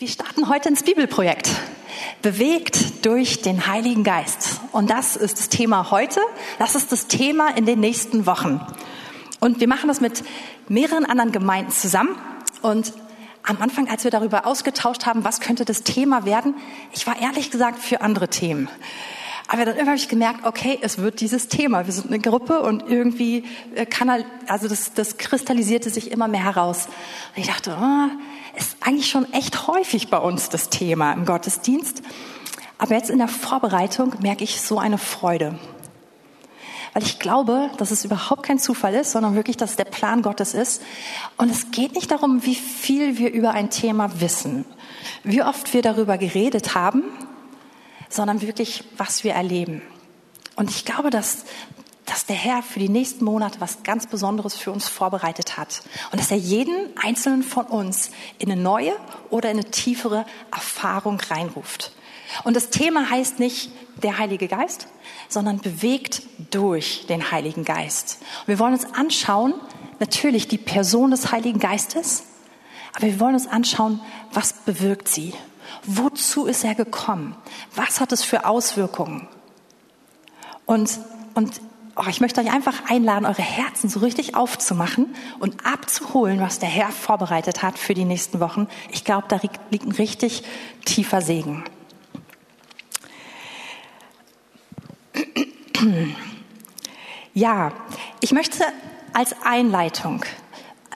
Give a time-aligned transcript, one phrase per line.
[0.00, 1.50] Wir starten heute ins Bibelprojekt.
[2.22, 4.62] Bewegt durch den Heiligen Geist.
[4.72, 6.20] Und das ist das Thema heute.
[6.58, 8.66] Das ist das Thema in den nächsten Wochen.
[9.40, 10.24] Und wir machen das mit
[10.68, 12.16] mehreren anderen Gemeinden zusammen.
[12.62, 12.94] Und
[13.42, 16.54] am Anfang, als wir darüber ausgetauscht haben, was könnte das Thema werden,
[16.92, 18.70] ich war ehrlich gesagt für andere Themen.
[19.48, 21.84] Aber dann irgendwann habe ich gemerkt, okay, es wird dieses Thema.
[21.84, 23.44] Wir sind eine Gruppe und irgendwie
[23.74, 26.86] äh, kann halt, also das, das kristallisierte sich immer mehr heraus.
[27.36, 28.08] Und ich dachte, oh,
[28.56, 32.02] ist eigentlich schon echt häufig bei uns das Thema im Gottesdienst.
[32.78, 35.58] Aber jetzt in der Vorbereitung merke ich so eine Freude.
[36.92, 40.22] Weil ich glaube, dass es überhaupt kein Zufall ist, sondern wirklich, dass es der Plan
[40.22, 40.82] Gottes ist.
[41.36, 44.64] Und es geht nicht darum, wie viel wir über ein Thema wissen,
[45.22, 47.04] wie oft wir darüber geredet haben,
[48.08, 49.82] sondern wirklich, was wir erleben.
[50.56, 51.44] Und ich glaube, dass
[52.10, 55.82] dass der Herr für die nächsten Monate was ganz Besonderes für uns vorbereitet hat.
[56.10, 58.96] Und dass er jeden einzelnen von uns in eine neue
[59.30, 61.92] oder in eine tiefere Erfahrung reinruft.
[62.42, 63.70] Und das Thema heißt nicht
[64.02, 64.88] der Heilige Geist,
[65.28, 68.18] sondern bewegt durch den Heiligen Geist.
[68.40, 69.54] Und wir wollen uns anschauen,
[70.00, 72.24] natürlich die Person des Heiligen Geistes,
[72.92, 74.00] aber wir wollen uns anschauen,
[74.32, 75.32] was bewirkt sie?
[75.84, 77.36] Wozu ist er gekommen?
[77.76, 79.28] Was hat es für Auswirkungen?
[80.66, 80.98] Und,
[81.34, 81.60] und
[81.96, 86.68] oh, ich möchte euch einfach einladen, eure Herzen so richtig aufzumachen und abzuholen, was der
[86.68, 88.68] Herr vorbereitet hat für die nächsten Wochen.
[88.90, 90.42] Ich glaube, da liegt ein richtig
[90.84, 91.64] tiefer Segen.
[97.32, 97.72] Ja,
[98.20, 98.64] ich möchte
[99.12, 100.24] als Einleitung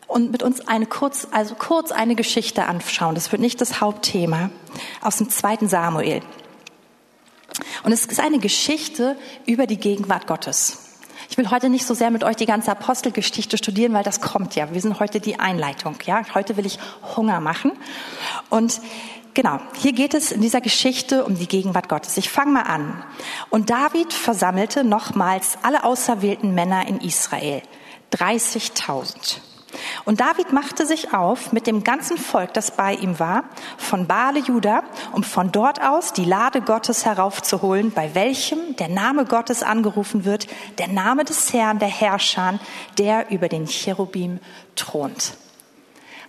[0.06, 3.14] und mit uns eine kurz, also kurz eine Geschichte anschauen.
[3.14, 4.50] Das wird nicht das Hauptthema
[5.00, 6.20] aus dem zweiten Samuel.
[7.82, 10.83] Und es ist eine Geschichte über die Gegenwart Gottes.
[11.34, 14.54] Ich will heute nicht so sehr mit euch die ganze Apostelgeschichte studieren, weil das kommt
[14.54, 14.72] ja.
[14.72, 16.22] Wir sind heute die Einleitung, ja.
[16.32, 16.78] Heute will ich
[17.16, 17.72] Hunger machen.
[18.50, 18.80] Und
[19.34, 22.16] genau, hier geht es in dieser Geschichte um die Gegenwart Gottes.
[22.18, 23.02] Ich fange mal an.
[23.50, 27.62] Und David versammelte nochmals alle auserwählten Männer in Israel.
[28.12, 29.38] 30.000.
[30.04, 33.44] Und David machte sich auf mit dem ganzen Volk, das bei ihm war,
[33.76, 39.24] von Baale Juda, um von dort aus die Lade Gottes heraufzuholen, bei welchem der Name
[39.24, 40.46] Gottes angerufen wird,
[40.78, 42.58] der Name des Herrn, der Herrscher,
[42.98, 44.40] der über den Cherubim
[44.76, 45.36] thront.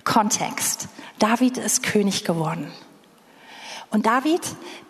[0.04, 0.88] Kontext.
[1.20, 2.72] David ist König geworden.
[3.90, 4.42] Und David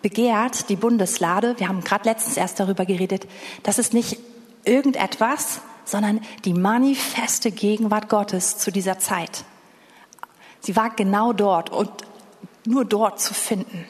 [0.02, 3.26] begehrt die Bundeslade, wir haben gerade letztens erst darüber geredet,
[3.62, 4.18] das ist nicht
[4.64, 9.44] irgendetwas, sondern die manifeste Gegenwart Gottes zu dieser Zeit.
[10.60, 11.90] Sie war genau dort und
[12.66, 13.86] nur dort zu finden.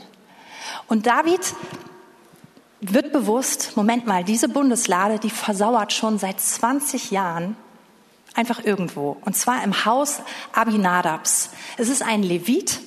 [0.87, 1.55] Und David
[2.81, 7.57] wird bewusst, Moment mal, diese Bundeslade, die versauert schon seit 20 Jahren
[8.35, 9.17] einfach irgendwo.
[9.25, 10.21] Und zwar im Haus
[10.53, 11.51] Abinadabs.
[11.79, 12.81] Es ist ein Levit.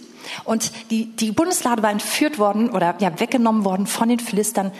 [0.43, 4.71] Und die, die Bundeslade war entführt worden oder ja, weggenommen worden von den Philistern.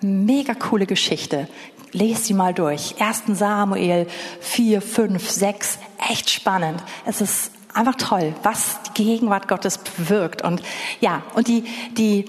[0.00, 1.48] Mega coole Geschichte.
[1.92, 3.00] Lest sie mal durch.
[3.00, 3.22] 1.
[3.38, 4.06] Samuel
[4.40, 5.78] 4, 5, 6.
[6.10, 6.82] Echt spannend.
[7.06, 10.42] Es ist einfach toll, was die Gegenwart Gottes bewirkt.
[10.42, 10.62] Und
[11.00, 12.26] ja, und die, die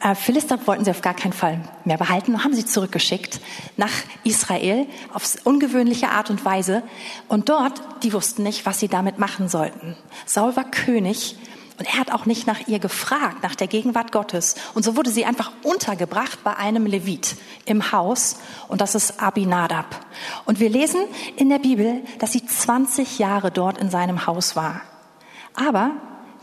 [0.00, 3.40] äh, Philister wollten sie auf gar keinen Fall mehr behalten und haben sie zurückgeschickt
[3.76, 3.92] nach
[4.24, 6.82] Israel auf ungewöhnliche Art und Weise.
[7.28, 9.96] Und dort, die wussten nicht, was sie damit machen sollten.
[10.26, 11.36] Saul war König
[11.80, 14.54] und er hat auch nicht nach ihr gefragt, nach der Gegenwart Gottes.
[14.74, 18.36] Und so wurde sie einfach untergebracht bei einem Levit im Haus.
[18.68, 19.86] Und das ist Abinadab.
[20.44, 21.00] Und wir lesen
[21.36, 24.82] in der Bibel, dass sie 20 Jahre dort in seinem Haus war.
[25.54, 25.92] Aber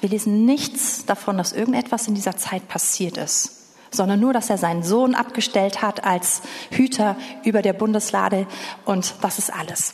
[0.01, 4.57] wir lesen nichts davon, dass irgendetwas in dieser Zeit passiert ist, sondern nur, dass er
[4.57, 8.47] seinen Sohn abgestellt hat als Hüter über der Bundeslade.
[8.85, 9.93] Und das ist alles.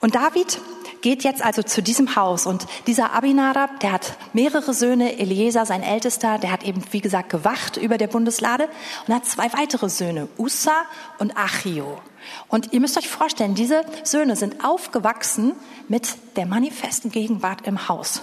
[0.00, 0.58] Und David
[1.02, 5.82] geht jetzt also zu diesem Haus und dieser Abinadab, der hat mehrere Söhne, Eliezer, sein
[5.82, 8.68] Ältester, der hat eben, wie gesagt, gewacht über der Bundeslade
[9.06, 10.84] und hat zwei weitere Söhne, Ussa
[11.18, 12.00] und Achio.
[12.48, 15.52] Und ihr müsst euch vorstellen, diese Söhne sind aufgewachsen
[15.88, 18.22] mit der manifesten Gegenwart im Haus.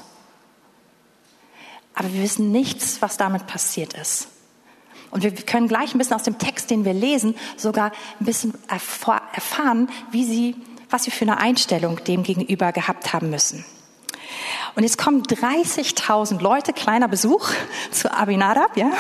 [1.94, 4.28] Aber wir wissen nichts, was damit passiert ist.
[5.10, 8.54] Und wir können gleich ein bisschen aus dem Text, den wir lesen, sogar ein bisschen
[8.68, 10.56] erfahren, wie sie
[10.90, 13.66] was sie für eine Einstellung dem gegenüber gehabt haben müssen.
[14.76, 17.50] Und jetzt kommen 30.000 Leute, kleiner Besuch
[17.92, 18.92] zu Abinadab, ja.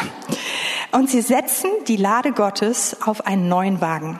[0.91, 4.19] Und sie setzen die Lade Gottes auf einen neuen Wagen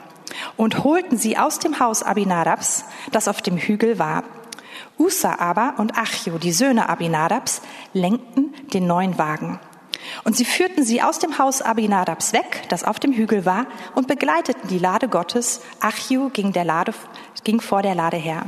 [0.56, 4.24] und holten sie aus dem Haus Abinadabs, das auf dem Hügel war.
[4.98, 7.62] Usa aber und Achio, die Söhne Abinadabs,
[7.92, 9.60] lenkten den neuen Wagen.
[10.24, 14.08] Und sie führten sie aus dem Haus Abinadabs weg, das auf dem Hügel war, und
[14.08, 15.60] begleiteten die Lade Gottes.
[15.80, 16.92] Achio ging, der Lade,
[17.44, 18.46] ging vor der Lade her.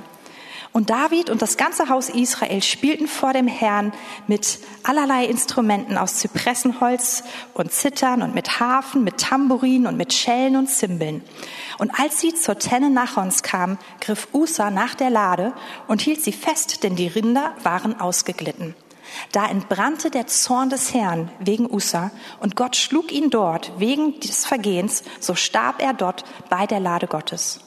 [0.72, 3.92] Und David und das ganze Haus Israel spielten vor dem Herrn
[4.28, 7.24] mit allerlei Instrumenten aus Zypressenholz
[7.54, 11.24] und Zittern und mit Hafen, mit Tambourin und mit Schellen und Zimbeln.
[11.78, 15.52] Und als sie zur Tenne Nachons kamen, griff Usa nach der Lade
[15.88, 18.76] und hielt sie fest, denn die Rinder waren ausgeglitten.
[19.32, 22.10] Da entbrannte der Zorn des Herrn wegen Usa
[22.40, 27.06] und Gott schlug ihn dort wegen des Vergehens, so starb er dort bei der Lade
[27.06, 27.60] Gottes.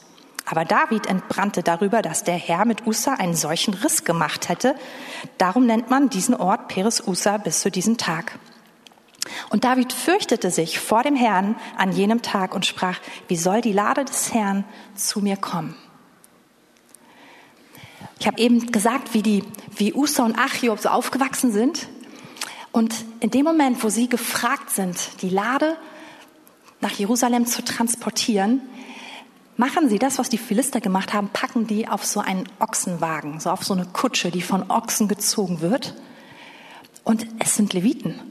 [0.46, 4.74] Aber David entbrannte darüber, dass der Herr mit Usa einen solchen Riss gemacht hätte.
[5.38, 8.38] Darum nennt man diesen Ort Peres Usa bis zu diesem Tag.
[9.48, 12.98] Und David fürchtete sich vor dem Herrn an jenem Tag und sprach,
[13.28, 14.64] wie soll die Lade des Herrn
[14.94, 15.76] zu mir kommen?
[18.24, 19.44] Ich habe eben gesagt, wie, die,
[19.76, 21.88] wie Usa und Achiob so aufgewachsen sind.
[22.72, 25.76] Und in dem Moment, wo sie gefragt sind, die Lade
[26.80, 28.62] nach Jerusalem zu transportieren,
[29.58, 33.50] machen sie das, was die Philister gemacht haben, packen die auf so einen Ochsenwagen, so
[33.50, 35.94] auf so eine Kutsche, die von Ochsen gezogen wird.
[37.02, 38.22] Und es sind Leviten.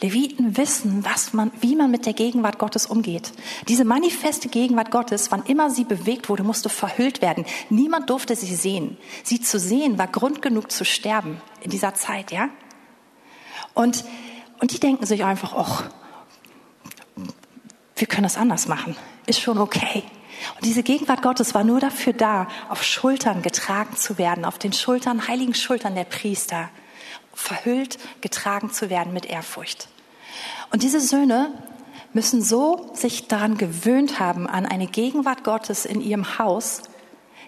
[0.00, 3.32] Leviten wissen, was man, wie man mit der Gegenwart Gottes umgeht.
[3.66, 7.44] Diese manifeste Gegenwart Gottes, wann immer sie bewegt wurde, musste verhüllt werden.
[7.68, 8.96] Niemand durfte sie sehen.
[9.24, 12.48] Sie zu sehen war Grund genug zu sterben in dieser Zeit, ja?
[13.74, 14.04] Und,
[14.60, 15.84] und die denken sich einfach, ach,
[17.96, 18.96] wir können das anders machen.
[19.26, 20.04] Ist schon okay.
[20.56, 24.72] Und diese Gegenwart Gottes war nur dafür da, auf Schultern getragen zu werden, auf den
[24.72, 26.70] Schultern, heiligen Schultern der Priester,
[27.38, 29.88] verhüllt, getragen zu werden mit Ehrfurcht.
[30.70, 31.52] Und diese Söhne
[32.12, 36.82] müssen so sich daran gewöhnt haben, an eine Gegenwart Gottes in ihrem Haus,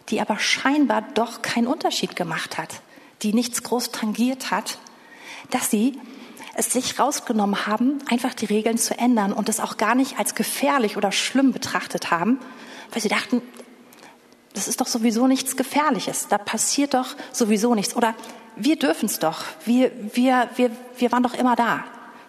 [0.09, 2.81] die aber scheinbar doch keinen Unterschied gemacht hat,
[3.23, 4.79] die nichts groß tangiert hat,
[5.51, 5.99] dass sie
[6.55, 10.35] es sich rausgenommen haben, einfach die Regeln zu ändern und es auch gar nicht als
[10.35, 12.39] gefährlich oder schlimm betrachtet haben,
[12.93, 13.41] weil sie dachten,
[14.55, 17.97] das ist doch sowieso nichts Gefährliches, da passiert doch sowieso nichts.
[17.97, 18.15] Oder
[18.57, 21.85] wir dürfen es doch, wir, wir, wir, wir waren doch immer da.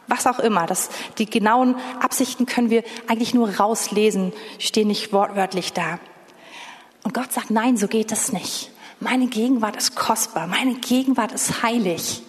[0.08, 5.74] Was auch immer, das, die genauen Absichten können wir eigentlich nur rauslesen, stehen nicht wortwörtlich
[5.74, 6.00] da.
[7.04, 8.72] Und Gott sagt, nein, so geht es nicht.
[9.00, 12.24] Meine Gegenwart ist kostbar, meine Gegenwart ist heilig.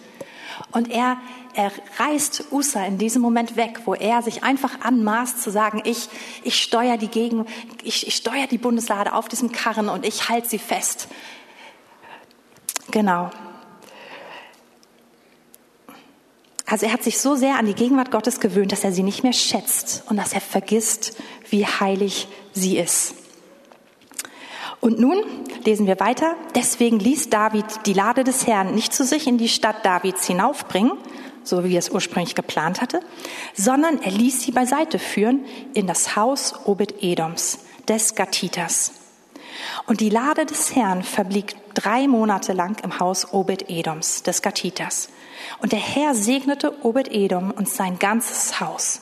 [0.71, 1.17] Und er,
[1.55, 6.09] er reißt Usa in diesem Moment weg, wo er sich einfach anmaßt zu sagen, ich,
[6.43, 7.45] ich steuere die Gegen,
[7.83, 11.07] ich, ich steuere die Bundeslade auf diesem Karren und ich halte sie fest.
[12.91, 13.31] Genau.
[16.65, 19.23] Also er hat sich so sehr an die Gegenwart Gottes gewöhnt, dass er sie nicht
[19.23, 21.17] mehr schätzt und dass er vergisst,
[21.49, 23.15] wie heilig sie ist.
[24.79, 25.23] Und nun
[25.63, 26.35] lesen wir weiter.
[26.55, 30.91] Deswegen ließ David die Lade des Herrn nicht zu sich in die Stadt Davids hinaufbringen,
[31.43, 33.01] so wie er es ursprünglich geplant hatte,
[33.53, 38.93] sondern er ließ sie beiseite führen in das Haus Obed-Edoms, des Gatiters.
[39.85, 45.09] Und die Lade des Herrn verblieb drei Monate lang im Haus Obed-Edoms, des Gatiters.
[45.59, 49.01] Und der Herr segnete Obed-Edom und sein ganzes Haus.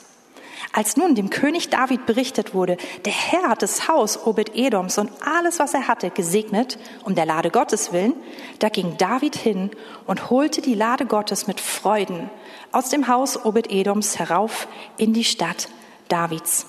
[0.72, 5.58] Als nun dem König David berichtet wurde, der Herr hat das Haus Obed-Edoms und alles,
[5.58, 8.14] was er hatte, gesegnet, um der Lade Gottes willen,
[8.58, 9.70] da ging David hin
[10.06, 12.30] und holte die Lade Gottes mit Freuden
[12.70, 15.68] aus dem Haus Obed-Edoms herauf in die Stadt
[16.08, 16.66] Davids.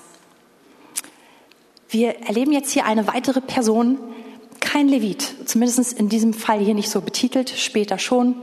[1.88, 3.98] Wir erleben jetzt hier eine weitere Person,
[4.60, 8.34] kein Levit, zumindest in diesem Fall hier nicht so betitelt, später schon,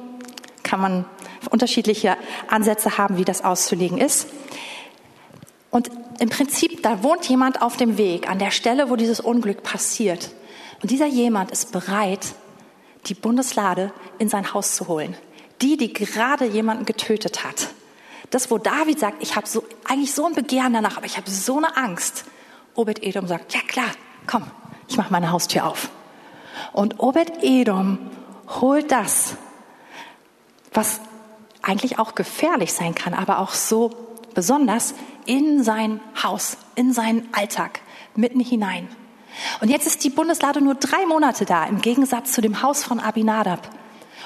[0.63, 1.05] kann man
[1.49, 2.15] unterschiedliche
[2.47, 4.27] Ansätze haben, wie das auszulegen ist.
[5.71, 9.63] Und im Prinzip, da wohnt jemand auf dem Weg, an der Stelle, wo dieses Unglück
[9.63, 10.29] passiert.
[10.81, 12.35] Und dieser jemand ist bereit,
[13.07, 15.15] die Bundeslade in sein Haus zu holen.
[15.61, 17.69] Die, die gerade jemanden getötet hat.
[18.29, 21.29] Das, wo David sagt, ich habe so, eigentlich so ein Begehren danach, aber ich habe
[21.29, 22.25] so eine Angst.
[22.75, 23.89] Obed-Edom sagt, ja klar,
[24.27, 24.43] komm,
[24.87, 25.89] ich mache meine Haustür auf.
[26.73, 27.97] Und Obed-Edom
[28.61, 29.35] holt das,
[30.73, 31.01] was
[31.61, 33.91] eigentlich auch gefährlich sein kann, aber auch so
[34.33, 34.93] besonders
[35.25, 37.81] in sein Haus, in seinen Alltag,
[38.15, 38.87] mitten hinein.
[39.61, 42.99] Und jetzt ist die Bundeslade nur drei Monate da, im Gegensatz zu dem Haus von
[42.99, 43.69] Abinadab.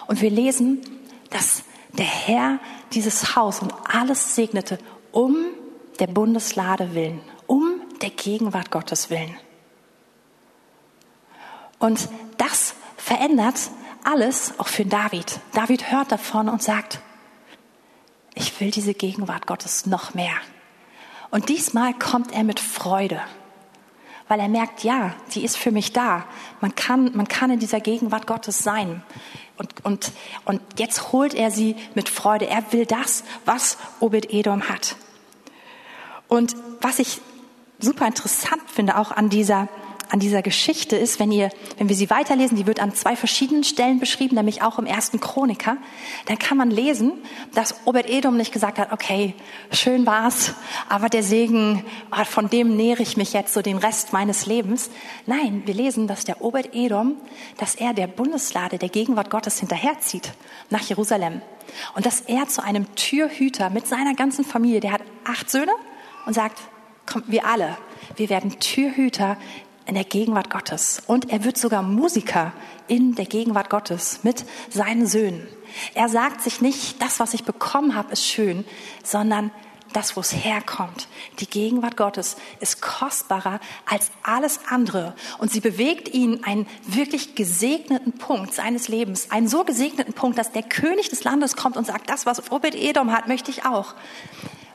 [0.07, 0.81] Und wir lesen,
[1.29, 2.59] dass der Herr
[2.93, 4.79] dieses Haus und alles segnete,
[5.11, 5.35] um
[5.99, 9.35] der Bundeslade willen, um der Gegenwart Gottes willen.
[11.79, 13.55] Und das verändert
[14.03, 15.39] alles auch für David.
[15.53, 16.99] David hört davon und sagt,
[18.33, 20.35] ich will diese Gegenwart Gottes noch mehr.
[21.31, 23.21] Und diesmal kommt er mit Freude,
[24.27, 26.25] weil er merkt, ja, die ist für mich da.
[26.61, 29.03] Man kann, man kann in dieser Gegenwart Gottes sein.
[29.57, 30.11] Und, und,
[30.45, 32.47] und jetzt holt er sie mit Freude.
[32.47, 34.95] Er will das, was Obed-Edom hat.
[36.27, 37.21] Und was ich
[37.79, 39.67] super interessant finde, auch an dieser,
[40.09, 43.63] an dieser Geschichte ist, wenn ihr, wenn wir sie weiterlesen, die wird an zwei verschiedenen
[43.63, 45.77] Stellen beschrieben, nämlich auch im ersten Chroniker,
[46.25, 47.13] dann kann man lesen,
[47.53, 49.33] dass Obed-Edom nicht gesagt hat, okay,
[49.71, 50.53] schön war's,
[50.89, 54.89] aber der Segen, ah, von dem nähere ich mich jetzt so den Rest meines Lebens.
[55.25, 57.15] Nein, wir lesen, dass der Obed-Edom,
[57.57, 60.33] dass er der Bundeslade der Gegenwart Gottes hinterherzieht
[60.69, 61.41] nach Jerusalem.
[61.95, 65.71] Und dass er zu einem Türhüter mit seiner ganzen Familie, der hat acht Söhne
[66.25, 66.59] und sagt,
[67.05, 67.77] kommt wir alle,
[68.15, 69.37] wir werden Türhüter
[69.85, 71.01] in der Gegenwart Gottes.
[71.07, 72.53] Und er wird sogar Musiker
[72.87, 75.47] in der Gegenwart Gottes mit seinen Söhnen.
[75.93, 78.65] Er sagt sich nicht, das, was ich bekommen habe, ist schön,
[79.03, 79.51] sondern
[79.95, 81.07] das, wo es herkommt.
[81.39, 85.15] Die Gegenwart Gottes ist kostbarer als alles andere.
[85.37, 89.31] Und sie bewegt ihn einen wirklich gesegneten Punkt seines Lebens.
[89.31, 92.75] Einen so gesegneten Punkt, dass der König des Landes kommt und sagt, das, was Obed
[92.75, 93.95] Edom hat, möchte ich auch.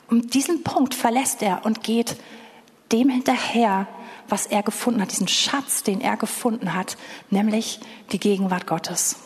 [0.09, 2.17] Und diesen Punkt verlässt er und geht
[2.91, 3.87] dem hinterher,
[4.31, 6.97] was er gefunden hat, diesen Schatz, den er gefunden hat,
[7.29, 7.79] nämlich
[8.11, 9.17] die Gegenwart Gottes.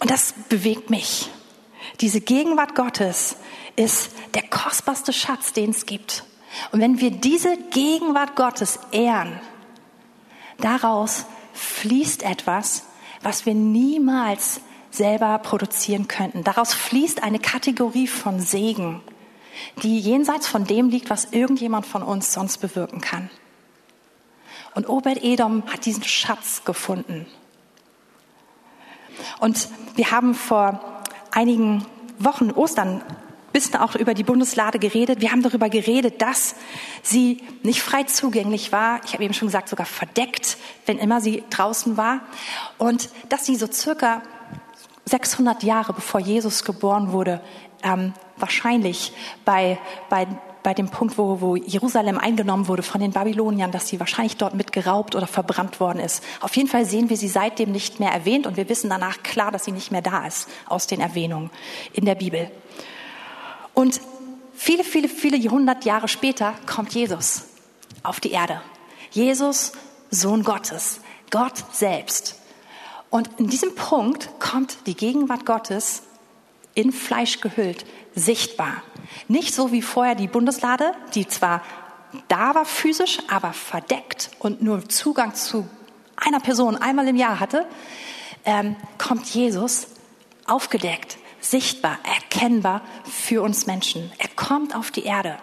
[0.00, 1.30] Und das bewegt mich.
[2.00, 3.36] Diese Gegenwart Gottes
[3.76, 6.24] ist der kostbarste Schatz, den es gibt.
[6.72, 9.40] Und wenn wir diese Gegenwart Gottes ehren,
[10.58, 11.24] daraus
[11.54, 12.84] fließt etwas,
[13.22, 14.60] was wir niemals
[14.90, 16.44] selber produzieren könnten.
[16.44, 19.00] Daraus fließt eine Kategorie von Segen
[19.82, 23.30] die jenseits von dem liegt, was irgendjemand von uns sonst bewirken kann.
[24.74, 27.26] Und Obed-Edom hat diesen Schatz gefunden.
[29.38, 31.86] Und wir haben vor einigen
[32.18, 33.02] Wochen Ostern
[33.54, 35.20] bisschen auch über die Bundeslade geredet.
[35.20, 36.56] Wir haben darüber geredet, dass
[37.02, 39.00] sie nicht frei zugänglich war.
[39.04, 42.20] Ich habe eben schon gesagt, sogar verdeckt, wenn immer sie draußen war.
[42.78, 44.22] Und dass sie so circa
[45.04, 47.40] 600 Jahre bevor Jesus geboren wurde,
[47.84, 49.12] ähm, wahrscheinlich
[49.44, 50.26] bei, bei,
[50.62, 54.54] bei dem Punkt, wo, wo Jerusalem eingenommen wurde von den Babyloniern, dass sie wahrscheinlich dort
[54.54, 56.24] mit geraubt oder verbrannt worden ist.
[56.40, 59.52] Auf jeden Fall sehen wir sie seitdem nicht mehr erwähnt und wir wissen danach klar,
[59.52, 61.50] dass sie nicht mehr da ist aus den Erwähnungen
[61.92, 62.50] in der Bibel.
[63.74, 64.00] Und
[64.54, 67.44] viele, viele, viele Jahrhundert Jahre später kommt Jesus
[68.02, 68.60] auf die Erde.
[69.10, 69.72] Jesus,
[70.10, 71.00] Sohn Gottes,
[71.30, 72.40] Gott selbst.
[73.10, 76.02] Und in diesem Punkt kommt die Gegenwart Gottes
[76.74, 78.82] in Fleisch gehüllt, sichtbar.
[79.28, 81.62] Nicht so wie vorher die Bundeslade, die zwar
[82.28, 85.68] da war physisch, aber verdeckt und nur Zugang zu
[86.16, 87.66] einer Person einmal im Jahr hatte,
[88.44, 89.88] ähm, kommt Jesus
[90.46, 94.12] aufgedeckt, sichtbar, erkennbar für uns Menschen.
[94.18, 95.38] Er kommt auf die Erde.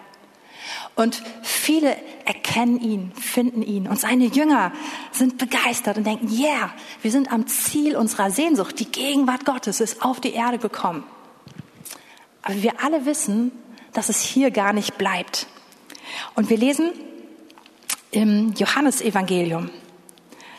[0.94, 3.88] Und viele erkennen ihn, finden ihn.
[3.88, 4.72] Und seine Jünger
[5.10, 8.78] sind begeistert und denken, yeah, wir sind am Ziel unserer Sehnsucht.
[8.78, 11.04] Die Gegenwart Gottes ist auf die Erde gekommen.
[12.42, 13.52] Aber wir alle wissen,
[13.92, 15.46] dass es hier gar nicht bleibt.
[16.34, 16.90] Und wir lesen
[18.10, 19.70] im Johannesevangelium,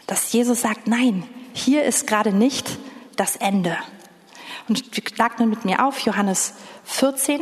[0.08, 1.24] dass Jesus sagt, nein,
[1.54, 2.78] hier ist gerade nicht
[3.16, 3.78] das Ende.
[4.68, 6.54] Und schlagt nun mit mir auf, Johannes
[6.86, 7.42] 14,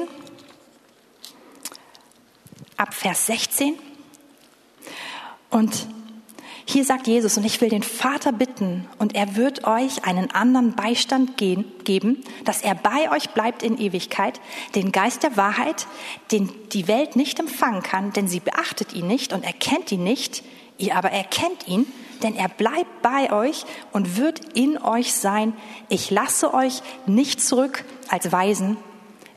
[2.77, 3.75] ab Vers 16.
[5.49, 5.87] Und
[6.65, 10.75] hier sagt Jesus, und ich will den Vater bitten, und er wird euch einen anderen
[10.75, 14.39] Beistand geben, dass er bei euch bleibt in Ewigkeit,
[14.75, 15.87] den Geist der Wahrheit,
[16.31, 20.43] den die Welt nicht empfangen kann, denn sie beachtet ihn nicht und erkennt ihn nicht,
[20.77, 21.85] ihr aber erkennt ihn,
[22.23, 25.53] denn er bleibt bei euch und wird in euch sein.
[25.89, 28.77] Ich lasse euch nicht zurück als Weisen,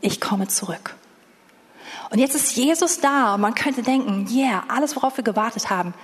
[0.00, 0.96] ich komme zurück.
[2.10, 5.94] Und jetzt ist Jesus da und man könnte denken, yeah, alles, worauf wir gewartet haben.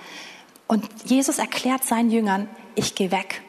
[0.71, 3.41] Und Jesus erklärt seinen Jüngern, ich gehe weg.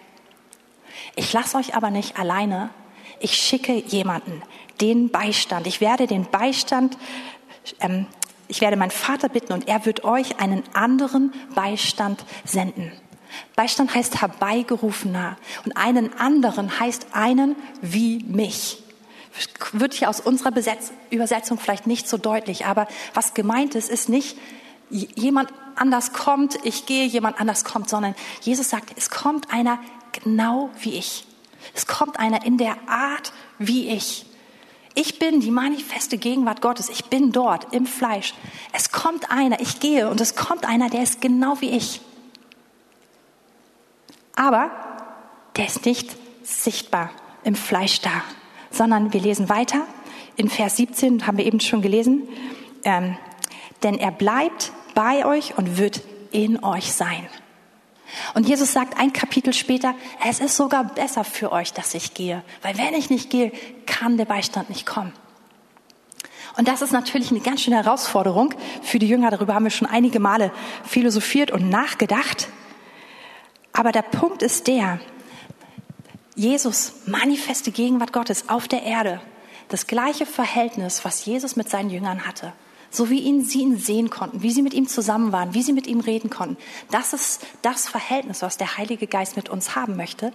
[1.15, 2.71] Ich lasse euch aber nicht alleine.
[3.21, 4.43] Ich schicke jemanden,
[4.81, 5.69] den Beistand.
[5.69, 6.99] Ich werde den Beistand,
[7.79, 8.07] ähm,
[8.49, 12.91] ich werde meinen Vater bitten und er wird euch einen anderen Beistand senden.
[13.55, 18.83] Beistand heißt herbeigerufener und einen anderen heißt einen wie mich.
[19.71, 24.09] Wird hier aus unserer Besetz Übersetzung vielleicht nicht so deutlich, aber was gemeint ist, ist
[24.09, 24.37] nicht
[24.93, 29.79] jemand anders kommt, ich gehe, jemand anders kommt, sondern Jesus sagt, es kommt einer
[30.13, 31.27] genau wie ich.
[31.75, 34.27] Es kommt einer in der Art wie ich.
[34.95, 36.91] Ich bin die manifeste Gegenwart Gottes.
[36.91, 38.35] Ich bin dort im Fleisch.
[38.73, 42.03] Es kommt einer, ich gehe und es kommt einer, der ist genau wie ich.
[44.37, 44.71] Aber
[45.57, 47.11] der ist nicht sichtbar
[47.45, 48.23] im Fleisch da,
[48.71, 49.87] sondern wir lesen weiter.
[50.37, 52.29] In Vers 17 haben wir eben schon gelesen.
[52.85, 53.17] Ähm,
[53.83, 57.29] denn er bleibt bei euch und wird in euch sein.
[58.35, 59.95] Und Jesus sagt ein Kapitel später,
[60.27, 63.53] es ist sogar besser für euch, dass ich gehe, weil wenn ich nicht gehe,
[63.87, 65.13] kann der Beistand nicht kommen.
[66.57, 69.31] Und das ist natürlich eine ganz schöne Herausforderung für die Jünger.
[69.31, 70.53] Darüber haben wir schon einige Male
[70.85, 72.49] philosophiert und nachgedacht.
[73.73, 75.01] Aber der Punkt ist der,
[76.35, 79.21] Jesus, manifeste Gegenwart Gottes auf der Erde,
[79.69, 82.53] das gleiche Verhältnis, was Jesus mit seinen Jüngern hatte,
[82.93, 85.73] so wie ihn, sie ihn sehen konnten, wie sie mit ihm zusammen waren, wie sie
[85.73, 86.57] mit ihm reden konnten.
[86.91, 90.33] Das ist das Verhältnis, was der Heilige Geist mit uns haben möchte,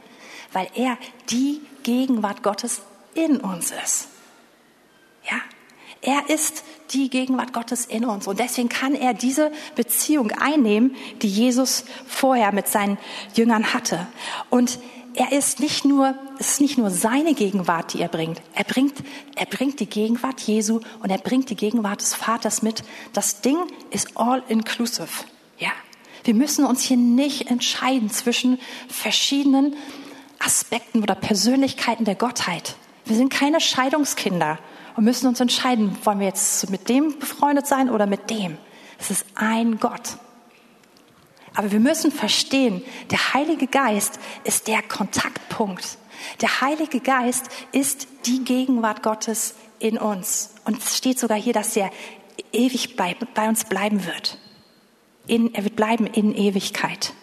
[0.52, 0.98] weil er
[1.30, 2.82] die Gegenwart Gottes
[3.14, 4.08] in uns ist.
[5.30, 5.40] Ja,
[6.02, 8.28] er ist die Gegenwart Gottes in uns.
[8.28, 12.98] Und deswegen kann er diese Beziehung einnehmen, die Jesus vorher mit seinen
[13.36, 14.08] Jüngern hatte.
[14.50, 14.80] Und
[15.18, 18.40] er ist nicht nur, es ist nicht nur seine Gegenwart, die er bringt.
[18.54, 18.94] Er bringt,
[19.36, 22.84] er bringt die Gegenwart Jesu und er bringt die Gegenwart des Vaters mit.
[23.14, 23.58] Das Ding
[23.90, 25.10] ist all inclusive.
[25.58, 25.72] Ja.
[26.24, 28.60] Wir müssen uns hier nicht entscheiden zwischen
[28.90, 29.76] verschiedenen
[30.38, 32.76] Aspekten oder Persönlichkeiten der Gottheit.
[33.06, 34.60] Wir sind keine Scheidungskinder
[34.98, 38.58] und müssen uns entscheiden, wollen wir jetzt mit dem befreundet sein oder mit dem.
[39.00, 40.18] Es ist ein Gott.
[41.58, 45.98] Aber wir müssen verstehen, der Heilige Geist ist der Kontaktpunkt.
[46.40, 50.54] Der Heilige Geist ist die Gegenwart Gottes in uns.
[50.66, 51.90] Und es steht sogar hier, dass er
[52.54, 54.38] ewig bei, bei uns bleiben wird.
[55.26, 57.14] In, er wird bleiben in Ewigkeit.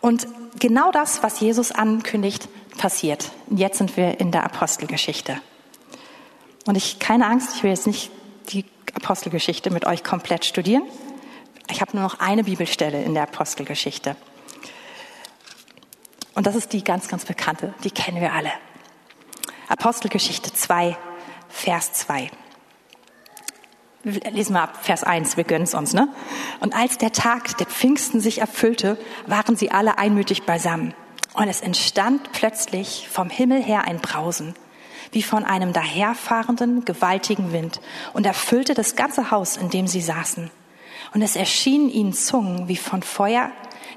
[0.00, 0.26] Und
[0.58, 3.30] genau das, was Jesus ankündigt, passiert.
[3.48, 5.40] Jetzt sind wir in der Apostelgeschichte.
[6.66, 8.10] Und ich, keine Angst, ich will jetzt nicht
[8.48, 8.64] die
[8.94, 10.82] Apostelgeschichte mit euch komplett studieren.
[11.70, 14.16] Ich habe nur noch eine Bibelstelle in der Apostelgeschichte.
[16.34, 18.52] Und das ist die ganz, ganz bekannte, die kennen wir alle.
[19.68, 20.96] Apostelgeschichte 2,
[21.48, 22.30] Vers 2.
[24.02, 26.08] Wir lesen mal ab Vers 1, wir gönnen es uns, ne?
[26.60, 30.92] Und als der Tag der Pfingsten sich erfüllte, waren sie alle einmütig beisammen.
[31.32, 34.54] Und es entstand plötzlich vom Himmel her ein Brausen,
[35.14, 37.80] wie von einem daherfahrenden, gewaltigen Wind,
[38.12, 40.50] und erfüllte das ganze Haus, in dem sie saßen.
[41.12, 43.50] Und es erschienen ihnen Zungen wie von Feuer,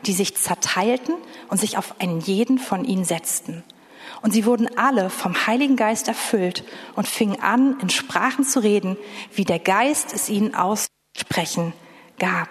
[0.06, 1.16] die sich zerteilten
[1.50, 3.64] und sich auf einen jeden von ihnen setzten.
[4.22, 6.64] Und sie wurden alle vom Heiligen Geist erfüllt
[6.96, 8.98] und fingen an, in Sprachen zu reden,
[9.34, 11.74] wie der Geist es ihnen aussprechen
[12.20, 12.50] gab.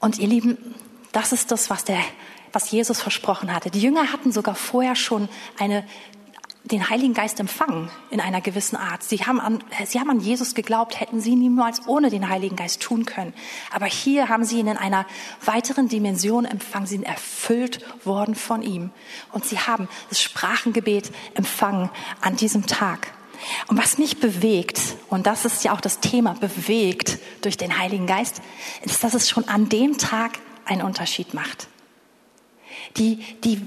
[0.00, 0.74] Und ihr Lieben,
[1.12, 2.00] das ist das, was, der,
[2.52, 3.70] was Jesus versprochen hatte.
[3.70, 5.84] Die Jünger hatten sogar vorher schon eine,
[6.64, 9.02] den Heiligen Geist empfangen in einer gewissen Art.
[9.02, 12.80] Sie haben, an, sie haben an Jesus geglaubt, hätten sie niemals ohne den Heiligen Geist
[12.80, 13.34] tun können.
[13.72, 15.06] Aber hier haben sie ihn in einer
[15.44, 16.86] weiteren Dimension empfangen.
[16.86, 18.90] Sie sind erfüllt worden von ihm.
[19.32, 23.12] Und sie haben das Sprachengebet empfangen an diesem Tag.
[23.66, 28.06] Und was mich bewegt, und das ist ja auch das Thema, bewegt durch den Heiligen
[28.06, 28.40] Geist,
[28.82, 31.66] ist, dass es schon an dem Tag einen Unterschied macht.
[32.96, 33.60] Die, die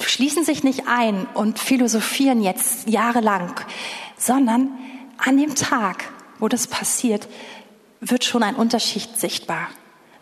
[0.00, 3.54] schließen sich nicht ein und philosophieren jetzt jahrelang,
[4.16, 4.70] sondern
[5.18, 6.04] an dem Tag,
[6.38, 7.28] wo das passiert,
[8.00, 9.68] wird schon ein Unterschied sichtbar.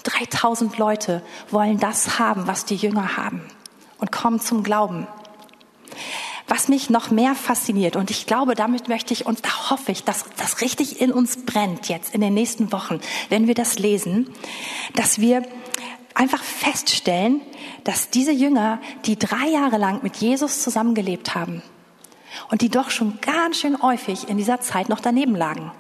[0.05, 3.43] 3000 Leute wollen das haben, was die Jünger haben
[3.99, 5.07] und kommen zum Glauben.
[6.47, 10.05] Was mich noch mehr fasziniert, und ich glaube, damit möchte ich und da hoffe ich,
[10.05, 14.31] dass das richtig in uns brennt jetzt in den nächsten Wochen, wenn wir das lesen,
[14.95, 15.43] dass wir
[16.19, 17.41] einfach feststellen,
[17.85, 21.63] dass diese Jünger, die drei Jahre lang mit Jesus zusammengelebt haben
[22.51, 25.71] und die doch schon ganz schön häufig in dieser Zeit noch daneben lagen,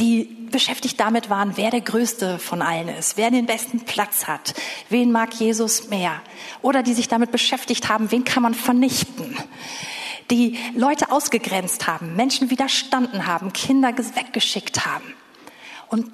[0.00, 4.54] die beschäftigt damit waren, wer der Größte von allen ist, wer den besten Platz hat,
[4.88, 6.20] wen mag Jesus mehr,
[6.62, 9.36] oder die sich damit beschäftigt haben, wen kann man vernichten,
[10.32, 15.14] die Leute ausgegrenzt haben, Menschen widerstanden haben, Kinder weggeschickt haben.
[15.88, 16.08] Und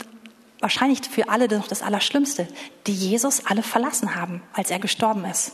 [0.66, 2.48] wahrscheinlich für alle noch das Allerschlimmste,
[2.88, 5.52] die Jesus alle verlassen haben, als er gestorben ist.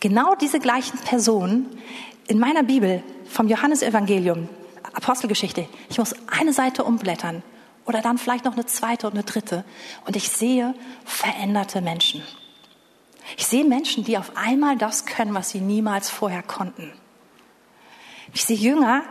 [0.00, 1.66] Genau diese gleichen Personen
[2.26, 4.48] in meiner Bibel vom Johannesevangelium,
[4.94, 7.42] Apostelgeschichte, ich muss eine Seite umblättern
[7.84, 9.66] oder dann vielleicht noch eine zweite und eine dritte
[10.06, 12.22] und ich sehe veränderte Menschen.
[13.36, 16.90] Ich sehe Menschen, die auf einmal das können, was sie niemals vorher konnten.
[18.32, 19.02] Ich sehe Jünger,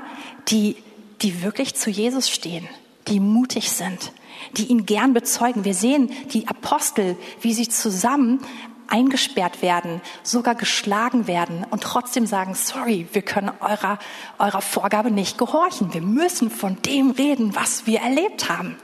[0.48, 0.78] die,
[1.22, 2.68] die wirklich zu Jesus stehen,
[3.08, 4.12] die mutig sind,
[4.58, 5.66] die ihn gern bezeugen.
[5.66, 8.40] Wir sehen die Apostel, wie sie zusammen
[8.88, 13.98] eingesperrt werden, sogar geschlagen werden und trotzdem sagen, sorry, wir können eurer,
[14.38, 15.94] eurer Vorgabe nicht gehorchen.
[15.94, 18.78] Wir müssen von dem reden, was wir erlebt haben.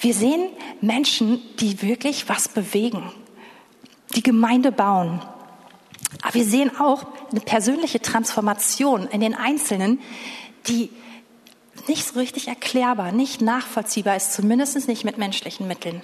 [0.00, 0.48] Wir sehen
[0.80, 3.12] Menschen, die wirklich was bewegen,
[4.16, 5.20] die Gemeinde bauen,
[6.22, 10.00] aber wir sehen auch eine persönliche Transformation in den Einzelnen,
[10.66, 10.90] die
[11.88, 16.02] nicht so richtig erklärbar, nicht nachvollziehbar ist, zumindest nicht mit menschlichen Mitteln.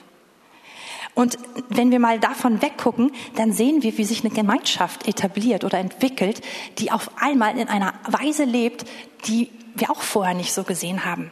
[1.15, 1.39] Und
[1.71, 6.43] wenn wir mal davon weggucken, dann sehen wir, wie sich eine Gemeinschaft etabliert oder entwickelt,
[6.79, 8.85] die auf einmal in einer Weise lebt,
[9.27, 11.31] die wir auch vorher nicht so gesehen haben.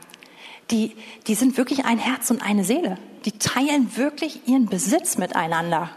[0.71, 2.97] Die, die sind wirklich ein Herz und eine Seele.
[3.27, 5.91] Die teilen wirklich ihren Besitz miteinander.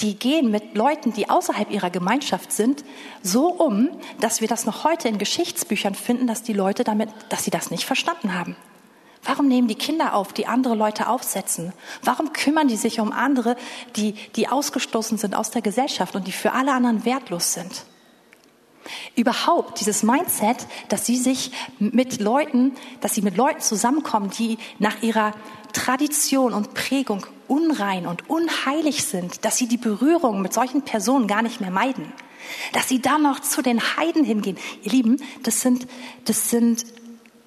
[0.00, 2.84] Die gehen mit Leuten, die außerhalb ihrer Gemeinschaft sind,
[3.22, 3.88] so um,
[4.20, 7.70] dass wir das noch heute in Geschichtsbüchern finden, dass die Leute damit, dass sie das
[7.70, 8.56] nicht verstanden haben.
[9.26, 11.72] Warum nehmen die Kinder auf, die andere Leute aufsetzen?
[12.02, 13.56] Warum kümmern die sich um andere,
[13.96, 17.84] die, die ausgestoßen sind aus der Gesellschaft und die für alle anderen wertlos sind?
[19.16, 21.50] Überhaupt dieses Mindset, dass sie sich
[21.80, 25.32] mit Leuten, dass sie mit Leuten zusammenkommen, die nach ihrer
[25.76, 31.42] Tradition und Prägung unrein und unheilig sind, dass sie die Berührung mit solchen Personen gar
[31.42, 32.14] nicht mehr meiden,
[32.72, 34.56] dass sie dann noch zu den Heiden hingehen.
[34.82, 35.86] Ihr Lieben, das sind,
[36.24, 36.86] das sind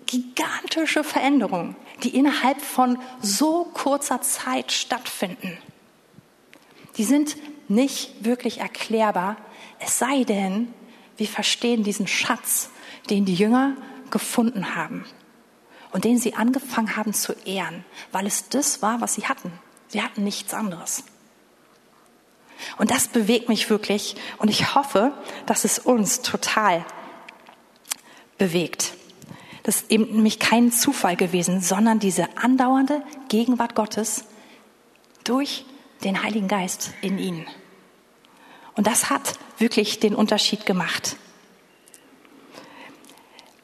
[0.06, 5.58] gigantische Veränderungen, die innerhalb von so kurzer Zeit stattfinden.
[6.98, 7.36] Die sind
[7.68, 9.38] nicht wirklich erklärbar,
[9.80, 10.72] es sei denn,
[11.18, 12.70] wir verstehen diesen Schatz,
[13.10, 13.76] den die Jünger
[14.12, 15.04] gefunden haben
[15.92, 19.52] und den sie angefangen haben zu ehren, weil es das war, was sie hatten.
[19.88, 21.04] Sie hatten nichts anderes.
[22.78, 25.14] Und das bewegt mich wirklich und ich hoffe,
[25.46, 26.86] dass es uns total
[28.38, 28.94] bewegt.
[29.64, 34.26] Das ist eben nämlich kein Zufall gewesen, sondern diese andauernde Gegenwart Gottes
[35.24, 35.66] durch
[36.04, 37.46] den Heiligen Geist in ihnen.
[38.76, 41.18] Und das hat wirklich den Unterschied gemacht.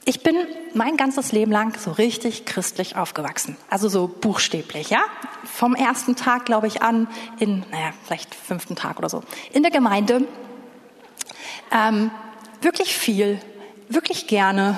[0.07, 0.35] Ich bin
[0.75, 3.57] mein ganzes Leben lang so richtig christlich aufgewachsen.
[3.71, 5.03] Also so buchstäblich, ja?
[5.43, 7.07] Vom ersten Tag, glaube ich, an
[7.39, 9.23] in, naja, vielleicht fünften Tag oder so.
[9.51, 10.27] In der Gemeinde.
[11.71, 12.11] Ähm,
[12.61, 13.41] wirklich viel,
[13.89, 14.77] wirklich gerne,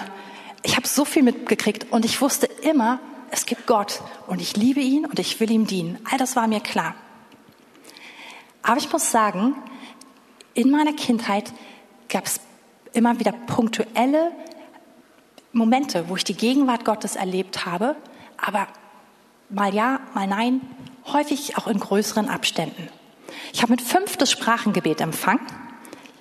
[0.64, 4.80] ich habe so viel mitgekriegt und ich wusste immer, es gibt Gott und ich liebe
[4.80, 6.00] ihn und ich will ihm dienen.
[6.10, 6.96] All das war mir klar.
[8.62, 9.56] Aber ich muss sagen,
[10.54, 11.52] in meiner Kindheit
[12.08, 12.40] gab es
[12.94, 14.32] immer wieder punktuelle
[15.58, 17.96] Momente, wo ich die Gegenwart Gottes erlebt habe,
[18.38, 18.68] aber
[19.50, 20.62] mal ja, mal nein,
[21.12, 22.90] häufig auch in größeren Abständen.
[23.54, 25.42] Ich habe mit fünf das Sprachengebet empfangen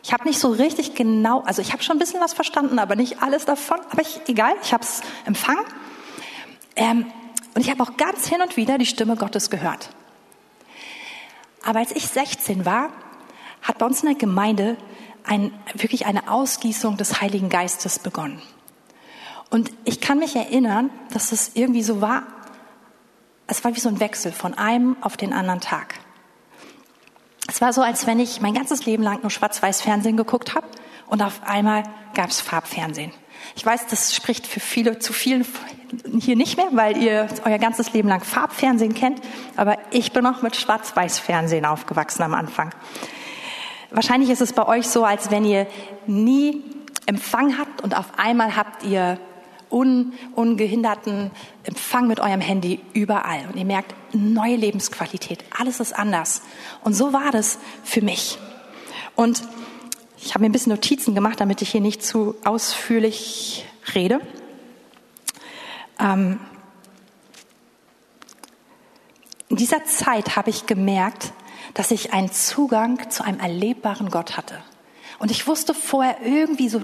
[0.07, 2.95] ich habe nicht so richtig genau, also ich habe schon ein bisschen was verstanden, aber
[2.95, 3.81] nicht alles davon.
[3.91, 5.65] Aber ich, egal, ich habe es empfangen.
[6.77, 7.07] Ähm,
[7.57, 9.91] und ich habe auch ganz hin und wieder die Stimme Gottes gehört.
[11.65, 12.91] Aber als ich 16 war,
[13.63, 14.77] hat bei uns in der Gemeinde
[15.25, 18.41] ein, wirklich eine Ausgießung des Heiligen Geistes begonnen.
[19.51, 22.25] Und ich kann mich erinnern, dass es irgendwie so war,
[23.47, 25.95] es war wie so ein Wechsel von einem auf den anderen Tag.
[27.49, 30.67] Es war so, als wenn ich mein ganzes Leben lang nur Schwarz-Weiß-Fernsehen geguckt habe
[31.07, 33.13] und auf einmal gab es Farbfernsehen.
[33.55, 35.47] Ich weiß, das spricht für viele, zu vielen
[36.19, 39.21] hier nicht mehr, weil ihr euer ganzes Leben lang Farbfernsehen kennt,
[39.57, 42.75] aber ich bin noch mit Schwarz-Weiß-Fernsehen aufgewachsen am Anfang.
[43.91, 45.69] Wahrscheinlich ist es bei euch so, als wenn ihr
[46.07, 46.65] nie
[47.07, 49.21] Empfang habt und auf einmal habt ihr
[49.71, 51.31] un, ungehinderten
[51.65, 53.47] Empfang mit eurem Handy überall.
[53.49, 56.43] Und ihr merkt, neue Lebensqualität, alles ist anders.
[56.83, 58.39] Und so war das für mich.
[59.15, 59.43] Und
[60.19, 64.21] ich habe mir ein bisschen Notizen gemacht, damit ich hier nicht zu ausführlich rede.
[65.99, 66.41] Ähm,
[69.49, 71.33] in dieser Zeit habe ich gemerkt,
[71.75, 74.63] dass ich einen Zugang zu einem erlebbaren Gott hatte.
[75.19, 76.81] Und ich wusste vorher irgendwie so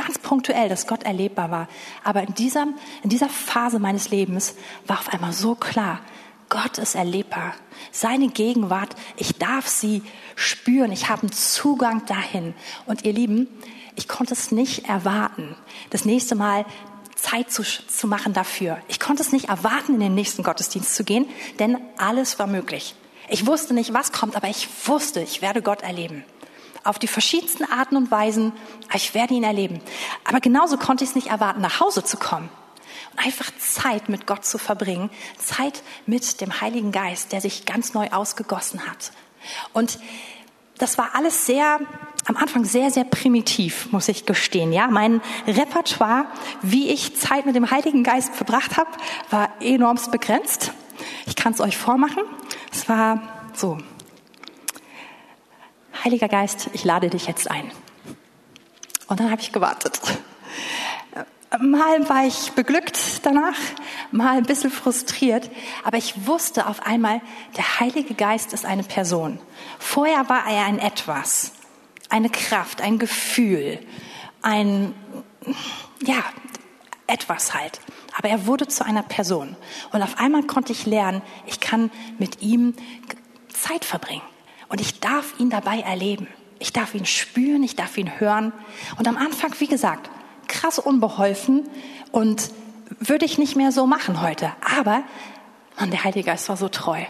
[0.00, 1.68] ganz punktuell, dass Gott erlebbar war.
[2.04, 2.66] Aber in dieser,
[3.02, 4.54] in dieser Phase meines Lebens
[4.86, 6.00] war auf einmal so klar,
[6.48, 7.54] Gott ist erlebbar.
[7.92, 10.02] Seine Gegenwart, ich darf sie
[10.34, 10.90] spüren.
[10.90, 12.54] Ich habe einen Zugang dahin.
[12.86, 13.46] Und ihr Lieben,
[13.94, 15.54] ich konnte es nicht erwarten,
[15.90, 16.64] das nächste Mal
[17.14, 18.78] Zeit zu, zu machen dafür.
[18.88, 22.94] Ich konnte es nicht erwarten, in den nächsten Gottesdienst zu gehen, denn alles war möglich.
[23.28, 26.24] Ich wusste nicht, was kommt, aber ich wusste, ich werde Gott erleben
[26.84, 28.52] auf die verschiedensten Arten und Weisen.
[28.94, 29.80] Ich werde ihn erleben.
[30.24, 32.48] Aber genauso konnte ich es nicht erwarten, nach Hause zu kommen
[33.12, 37.94] und einfach Zeit mit Gott zu verbringen, Zeit mit dem Heiligen Geist, der sich ganz
[37.94, 39.12] neu ausgegossen hat.
[39.72, 39.98] Und
[40.78, 41.78] das war alles sehr,
[42.26, 44.72] am Anfang sehr, sehr primitiv, muss ich gestehen.
[44.72, 46.26] Ja, mein Repertoire,
[46.62, 48.90] wie ich Zeit mit dem Heiligen Geist verbracht habe,
[49.28, 50.72] war enormst begrenzt.
[51.26, 52.22] Ich kann es euch vormachen.
[52.72, 53.20] Es war
[53.54, 53.78] so.
[56.04, 57.70] Heiliger Geist, ich lade dich jetzt ein.
[59.06, 60.00] Und dann habe ich gewartet.
[61.58, 63.58] Mal war ich beglückt danach,
[64.12, 65.50] mal ein bisschen frustriert,
[65.82, 67.20] aber ich wusste auf einmal,
[67.56, 69.40] der Heilige Geist ist eine Person.
[69.80, 71.52] Vorher war er ein Etwas,
[72.08, 73.80] eine Kraft, ein Gefühl,
[74.42, 74.94] ein,
[76.04, 76.22] ja,
[77.08, 77.80] etwas halt.
[78.16, 79.56] Aber er wurde zu einer Person.
[79.92, 82.74] Und auf einmal konnte ich lernen, ich kann mit ihm
[83.52, 84.22] Zeit verbringen.
[84.70, 86.28] Und ich darf ihn dabei erleben.
[86.60, 88.52] Ich darf ihn spüren, ich darf ihn hören.
[88.96, 90.08] Und am Anfang, wie gesagt,
[90.46, 91.68] krass unbeholfen
[92.12, 92.50] und
[92.98, 94.52] würde ich nicht mehr so machen heute.
[94.78, 95.02] Aber,
[95.78, 97.02] Mann, der Heilige Geist war so treu.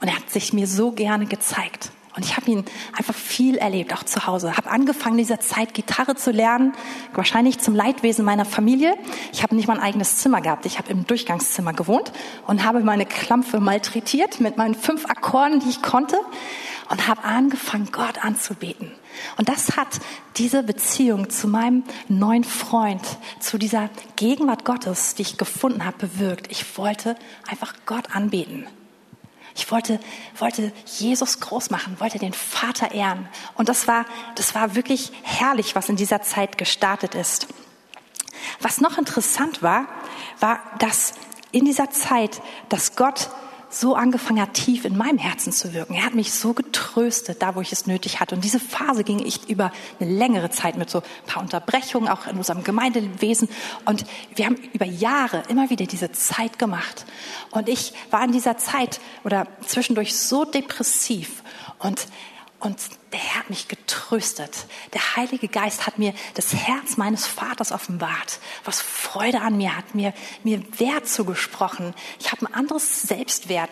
[0.00, 1.90] Und er hat sich mir so gerne gezeigt.
[2.14, 2.64] Und ich habe ihn
[2.96, 4.56] einfach viel erlebt, auch zu Hause.
[4.56, 6.72] Habe angefangen, in dieser Zeit Gitarre zu lernen,
[7.14, 8.96] wahrscheinlich zum Leidwesen meiner Familie.
[9.32, 10.66] Ich habe nicht mal ein eigenes Zimmer gehabt.
[10.66, 12.12] Ich habe im Durchgangszimmer gewohnt
[12.46, 16.18] und habe meine Klampfe malträtiert mit meinen fünf Akkorden, die ich konnte
[16.88, 18.92] und habe angefangen, Gott anzubeten.
[19.36, 20.00] Und das hat
[20.36, 23.02] diese Beziehung zu meinem neuen Freund,
[23.40, 26.50] zu dieser Gegenwart Gottes, die ich gefunden habe, bewirkt.
[26.50, 27.16] Ich wollte
[27.48, 28.66] einfach Gott anbeten.
[29.54, 29.98] Ich wollte,
[30.38, 33.28] wollte Jesus groß machen, wollte den Vater ehren.
[33.54, 34.04] Und das war,
[34.36, 37.48] das war wirklich herrlich, was in dieser Zeit gestartet ist.
[38.60, 39.86] Was noch interessant war,
[40.38, 41.14] war, dass
[41.50, 43.30] in dieser Zeit, dass Gott
[43.70, 45.94] so angefangen hat, tief in meinem Herzen zu wirken.
[45.94, 48.34] Er hat mich so getröstet, da wo ich es nötig hatte.
[48.34, 52.26] Und diese Phase ging ich über eine längere Zeit mit so ein paar Unterbrechungen, auch
[52.26, 53.48] in unserem Gemeindewesen.
[53.84, 54.04] Und
[54.34, 57.04] wir haben über Jahre immer wieder diese Zeit gemacht.
[57.50, 61.42] Und ich war in dieser Zeit oder zwischendurch so depressiv
[61.78, 62.06] und
[62.60, 62.76] und
[63.12, 64.66] der Herr hat mich getröstet.
[64.92, 69.94] Der Heilige Geist hat mir das Herz meines Vaters offenbart, was Freude an mir hat,
[69.94, 71.94] mir, mir Wert zugesprochen.
[72.18, 73.70] Ich habe ein anderes Selbstwert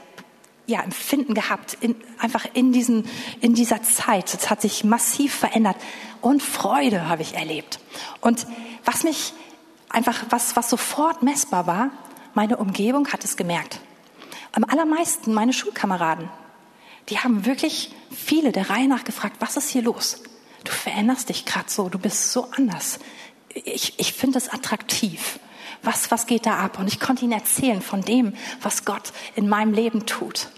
[0.67, 3.09] ja, Empfinden gehabt, in, einfach in, diesen,
[3.41, 4.33] in dieser Zeit.
[4.35, 5.77] Es hat sich massiv verändert
[6.21, 7.81] und Freude habe ich erlebt.
[8.21, 8.47] Und
[8.85, 9.33] was mich
[9.89, 11.91] einfach, was, was sofort messbar war,
[12.35, 13.81] meine Umgebung hat es gemerkt.
[14.53, 16.29] Am allermeisten meine Schulkameraden,
[17.09, 20.23] die haben wirklich viele der Reihe nach gefragt, was ist hier los?
[20.65, 22.99] Du veränderst dich gerade so, du bist so anders.
[23.55, 25.39] Ich, ich finde es attraktiv.
[25.83, 26.79] Was, was geht da ab?
[26.79, 30.49] Und ich konnte ihnen erzählen von dem, was Gott in meinem Leben tut.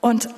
[0.00, 0.28] Und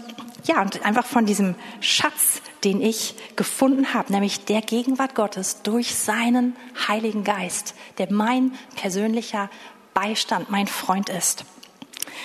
[0.44, 5.94] ja, und einfach von diesem Schatz, den ich gefunden habe, nämlich der Gegenwart Gottes durch
[5.94, 9.50] seinen Heiligen Geist, der mein persönlicher
[9.94, 11.44] Beistand, mein Freund ist.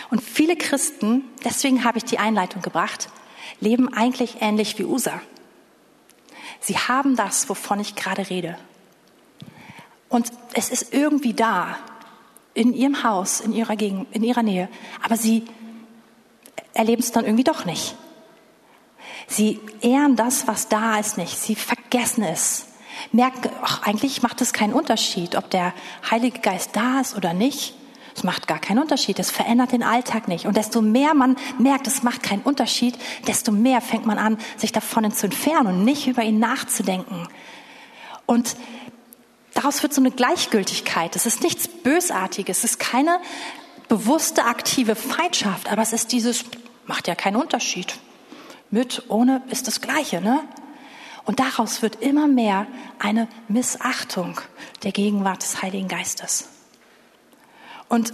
[0.10, 3.10] Und viele Christen, deswegen habe ich die Einleitung gebracht,
[3.60, 5.22] leben eigentlich ähnlich wie Usa.
[6.60, 8.58] Sie haben das, wovon ich gerade rede.
[10.10, 11.78] Und es ist irgendwie da,
[12.54, 14.70] in ihrem Haus, in ihrer Gegend, in ihrer Nähe.
[15.02, 15.46] Aber sie
[16.74, 17.96] erleben es dann irgendwie doch nicht.
[19.28, 21.38] Sie ehren das, was da ist, nicht.
[21.38, 22.68] Sie vergessen es.
[23.12, 25.74] Merken, ach, eigentlich macht es keinen Unterschied, ob der
[26.10, 27.74] Heilige Geist da ist oder nicht.
[28.16, 29.20] Es macht gar keinen Unterschied.
[29.20, 30.46] Es verändert den Alltag nicht.
[30.46, 32.98] Und desto mehr man merkt, es macht keinen Unterschied,
[33.28, 37.28] desto mehr fängt man an, sich davon zu entfernen und nicht über ihn nachzudenken.
[38.26, 38.56] Und
[39.54, 41.16] daraus wird so eine Gleichgültigkeit.
[41.16, 42.60] Es ist nichts Bösartiges.
[42.60, 43.20] Es ist keine
[43.88, 45.72] bewusste, aktive Feindschaft.
[45.72, 46.46] Aber es ist dieses,
[46.86, 47.96] macht ja keinen Unterschied.
[48.70, 50.40] Mit, ohne ist das Gleiche, ne?
[51.24, 52.66] Und daraus wird immer mehr
[52.98, 54.42] eine Missachtung
[54.84, 56.50] der Gegenwart des Heiligen Geistes.
[57.92, 58.14] Und,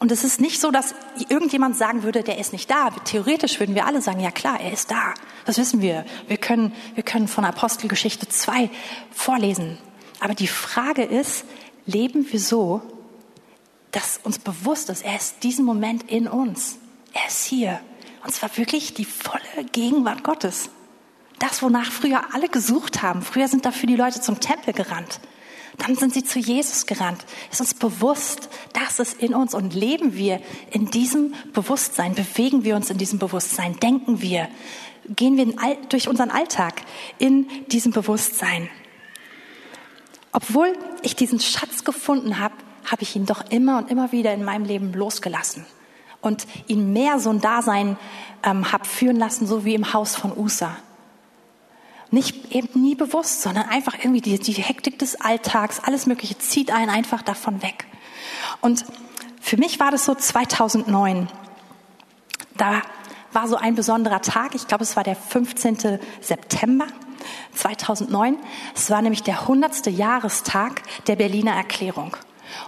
[0.00, 0.96] und es ist nicht so, dass
[1.28, 2.90] irgendjemand sagen würde, der ist nicht da.
[3.04, 5.14] Theoretisch würden wir alle sagen, ja klar, er ist da.
[5.44, 6.04] Das wissen wir.
[6.26, 8.68] Wir können, wir können von Apostelgeschichte 2
[9.12, 9.78] vorlesen.
[10.18, 11.44] Aber die Frage ist,
[11.86, 12.82] leben wir so,
[13.92, 16.78] dass uns bewusst ist, er ist diesen Moment in uns.
[17.12, 17.78] Er ist hier.
[18.24, 20.70] Und zwar wirklich die volle Gegenwart Gottes.
[21.38, 23.22] Das, wonach früher alle gesucht haben.
[23.22, 25.20] Früher sind dafür die Leute zum Tempel gerannt.
[25.78, 27.24] Dann sind sie zu Jesus gerannt.
[27.50, 32.76] Ist uns bewusst, das ist in uns und leben wir in diesem Bewusstsein, bewegen wir
[32.76, 34.48] uns in diesem Bewusstsein, denken wir,
[35.08, 36.82] gehen wir durch unseren Alltag
[37.18, 38.68] in diesem Bewusstsein.
[40.32, 44.44] Obwohl ich diesen Schatz gefunden habe, habe ich ihn doch immer und immer wieder in
[44.44, 45.64] meinem Leben losgelassen
[46.20, 47.96] und ihn mehr so ein Dasein
[48.42, 50.76] ähm, habe führen lassen, so wie im Haus von Usa.
[52.10, 56.70] Nicht eben nie bewusst, sondern einfach irgendwie die, die Hektik des Alltags, alles Mögliche zieht
[56.70, 57.86] einen einfach davon weg.
[58.60, 58.84] Und
[59.40, 61.28] für mich war das so 2009.
[62.56, 62.82] Da
[63.32, 64.54] war so ein besonderer Tag.
[64.54, 65.98] Ich glaube, es war der 15.
[66.20, 66.86] September
[67.54, 68.36] 2009.
[68.74, 69.86] Es war nämlich der 100.
[69.88, 72.16] Jahrestag der Berliner Erklärung.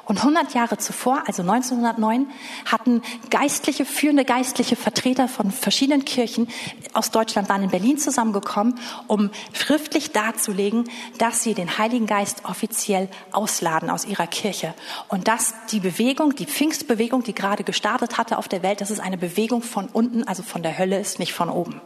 [0.04, 2.26] Und 100 Jahre zuvor, also 1909,
[2.64, 6.48] hatten geistliche, führende geistliche Vertreter von verschiedenen Kirchen
[6.92, 10.88] aus Deutschland waren in Berlin zusammengekommen, um schriftlich darzulegen,
[11.18, 14.74] dass sie den Heiligen Geist offiziell ausladen aus ihrer Kirche.
[15.08, 19.00] Und dass die Bewegung, die Pfingstbewegung, die gerade gestartet hatte auf der Welt, dass es
[19.00, 21.80] eine Bewegung von unten, also von der Hölle ist, nicht von oben.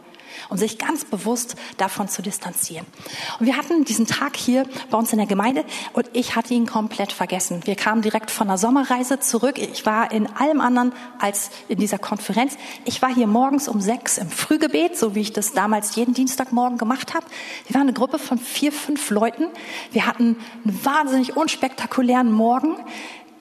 [0.49, 2.85] Um sich ganz bewusst davon zu distanzieren.
[3.39, 6.65] Und wir hatten diesen Tag hier bei uns in der Gemeinde und ich hatte ihn
[6.65, 7.61] komplett vergessen.
[7.65, 9.57] Wir kamen direkt von einer Sommerreise zurück.
[9.57, 12.57] Ich war in allem anderen als in dieser Konferenz.
[12.85, 16.77] Ich war hier morgens um sechs im Frühgebet, so wie ich das damals jeden Dienstagmorgen
[16.77, 17.25] gemacht habe.
[17.67, 19.47] Wir waren eine Gruppe von vier, fünf Leuten.
[19.91, 22.77] Wir hatten einen wahnsinnig unspektakulären Morgen.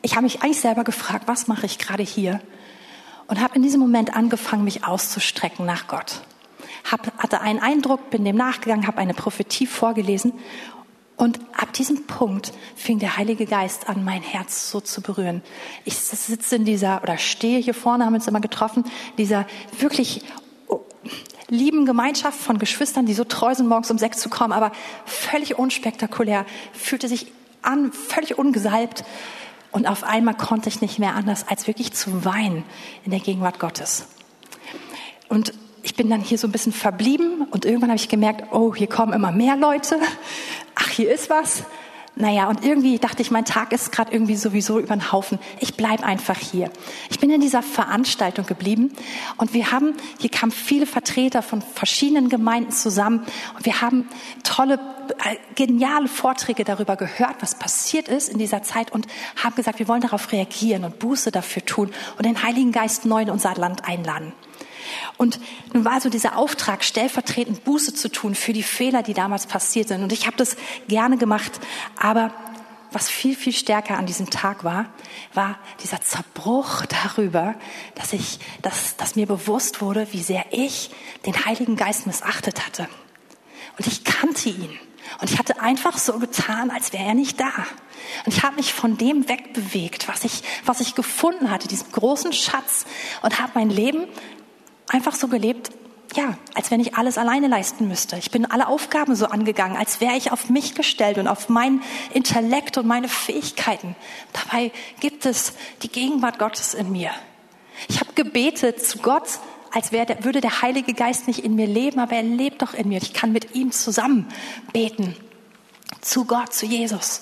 [0.02, 2.40] Ich habe mich eigentlich selber gefragt, was mache ich gerade hier?
[3.26, 6.20] Und habe in diesem Moment angefangen, mich auszustrecken nach Gott
[6.90, 10.32] hab, hatte einen Eindruck, bin dem nachgegangen, habe eine Prophetie vorgelesen
[11.16, 15.42] und ab diesem Punkt fing der Heilige Geist an, mein Herz so zu berühren.
[15.84, 18.84] Ich sitze in dieser, oder stehe hier vorne, haben uns immer getroffen,
[19.16, 19.46] dieser
[19.78, 20.22] wirklich
[21.48, 24.72] lieben Gemeinschaft von Geschwistern, die so treu sind, morgens um sechs zu kommen, aber
[25.04, 27.30] völlig unspektakulär, fühlte sich
[27.62, 29.04] an, völlig ungesalbt.
[29.70, 32.64] Und auf einmal konnte ich nicht mehr anders, als wirklich zu weinen
[33.04, 34.06] in der Gegenwart Gottes.
[35.28, 35.52] Und
[35.84, 38.86] ich bin dann hier so ein bisschen verblieben und irgendwann habe ich gemerkt, oh, hier
[38.86, 39.96] kommen immer mehr Leute.
[40.74, 41.64] Ach, hier ist was.
[42.16, 45.40] Naja, und irgendwie dachte ich, mein Tag ist gerade irgendwie sowieso über den Haufen.
[45.58, 46.70] Ich bleib einfach hier.
[47.10, 48.92] Ich bin in dieser Veranstaltung geblieben
[49.36, 54.08] und wir haben, hier kamen viele Vertreter von verschiedenen Gemeinden zusammen und wir haben
[54.44, 54.78] tolle,
[55.24, 59.08] äh, geniale Vorträge darüber gehört, was passiert ist in dieser Zeit und
[59.42, 63.22] haben gesagt, wir wollen darauf reagieren und Buße dafür tun und den Heiligen Geist neu
[63.22, 64.32] in unser Land einladen.
[65.16, 65.40] Und
[65.72, 69.88] nun war so dieser Auftrag, stellvertretend Buße zu tun für die Fehler, die damals passiert
[69.88, 70.02] sind.
[70.02, 70.56] Und ich habe das
[70.88, 71.52] gerne gemacht.
[71.96, 72.32] Aber
[72.94, 74.86] was viel, viel stärker an diesem Tag war,
[75.34, 77.54] war dieser Zerbruch darüber,
[77.96, 80.90] dass ich, dass, dass mir bewusst wurde, wie sehr ich
[81.26, 82.88] den Heiligen Geist missachtet hatte.
[83.76, 84.78] Und ich kannte ihn.
[85.20, 87.52] Und ich hatte einfach so getan, als wäre er nicht da.
[88.24, 92.32] Und ich habe mich von dem wegbewegt, was ich, was ich gefunden hatte, diesem großen
[92.32, 92.86] Schatz,
[93.22, 94.06] und habe mein Leben
[94.94, 95.70] einfach so gelebt,
[96.14, 98.16] ja, als wenn ich alles alleine leisten müsste.
[98.16, 101.82] Ich bin alle Aufgaben so angegangen, als wäre ich auf mich gestellt und auf mein
[102.12, 103.96] Intellekt und meine Fähigkeiten.
[104.32, 107.10] Dabei gibt es die Gegenwart Gottes in mir.
[107.88, 109.26] Ich habe gebetet zu Gott,
[109.72, 112.88] als wäre, würde der Heilige Geist nicht in mir leben, aber er lebt doch in
[112.88, 113.02] mir.
[113.02, 114.28] Ich kann mit ihm zusammen
[114.72, 115.16] beten
[116.00, 117.20] zu Gott, zu Jesus.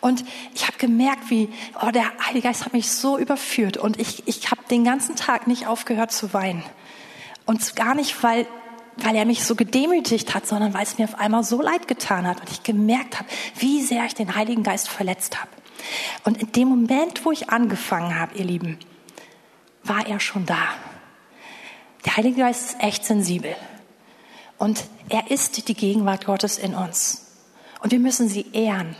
[0.00, 1.48] Und ich habe gemerkt, wie
[1.82, 5.46] oh, der Heilige Geist hat mich so überführt und ich, ich habe den ganzen Tag
[5.46, 6.62] nicht aufgehört zu weinen.
[7.50, 8.46] Und gar nicht, weil,
[8.98, 12.24] weil er mich so gedemütigt hat, sondern weil es mir auf einmal so leid getan
[12.24, 15.50] hat und ich gemerkt habe, wie sehr ich den Heiligen Geist verletzt habe.
[16.22, 18.78] Und in dem Moment, wo ich angefangen habe, ihr Lieben,
[19.82, 20.62] war er schon da.
[22.04, 23.56] Der Heilige Geist ist echt sensibel.
[24.56, 27.34] Und er ist die Gegenwart Gottes in uns.
[27.82, 28.94] Und wir müssen sie ehren,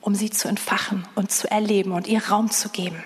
[0.00, 3.04] um sie zu entfachen und zu erleben und ihr Raum zu geben.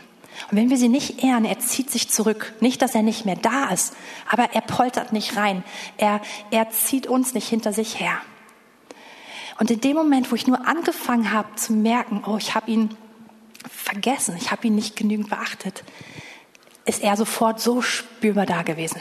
[0.51, 2.55] Und wenn wir sie nicht ehren, er zieht sich zurück.
[2.61, 3.95] Nicht, dass er nicht mehr da ist,
[4.29, 5.65] aber er poltert nicht rein.
[5.97, 6.21] Er,
[6.51, 8.19] er zieht uns nicht hinter sich her.
[9.59, 12.95] Und in dem Moment, wo ich nur angefangen habe zu merken, oh, ich habe ihn
[13.71, 15.83] vergessen, ich habe ihn nicht genügend beachtet,
[16.85, 19.01] ist er sofort so spürbar da gewesen.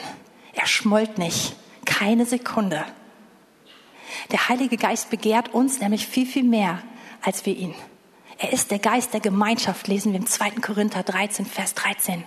[0.54, 2.84] Er schmollt nicht, keine Sekunde.
[4.32, 6.82] Der Heilige Geist begehrt uns nämlich viel, viel mehr
[7.22, 7.74] als wir ihn.
[8.38, 10.50] Er ist der Geist der Gemeinschaft, lesen wir im 2.
[10.62, 12.24] Korinther 13, Vers 13.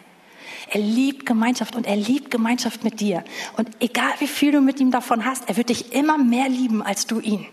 [0.71, 3.23] Er liebt Gemeinschaft und er liebt Gemeinschaft mit dir.
[3.57, 6.81] Und egal wie viel du mit ihm davon hast, er wird dich immer mehr lieben
[6.81, 7.45] als du ihn.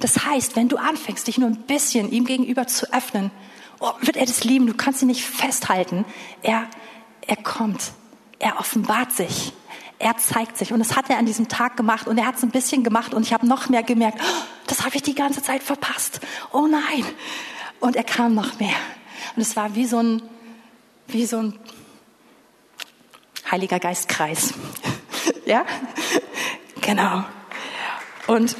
[0.00, 3.30] Das heißt, wenn du anfängst, dich nur ein bisschen ihm gegenüber zu öffnen,
[3.80, 4.66] oh, wird er das lieben.
[4.66, 6.04] Du kannst ihn nicht festhalten.
[6.42, 6.68] Er,
[7.26, 7.92] er kommt.
[8.38, 9.52] Er offenbart sich.
[9.98, 10.72] Er zeigt sich.
[10.72, 12.06] Und das hat er an diesem Tag gemacht.
[12.06, 13.14] Und er hat es ein bisschen gemacht.
[13.14, 16.20] Und ich habe noch mehr gemerkt, oh, das habe ich die ganze Zeit verpasst.
[16.52, 17.04] Oh nein.
[17.80, 18.76] Und er kam noch mehr.
[19.34, 20.22] Und es war wie so ein,
[21.08, 21.58] wie so ein
[23.50, 24.54] Heiliger Geistkreis.
[25.46, 25.64] ja?
[26.80, 27.24] Genau.
[28.26, 28.56] Und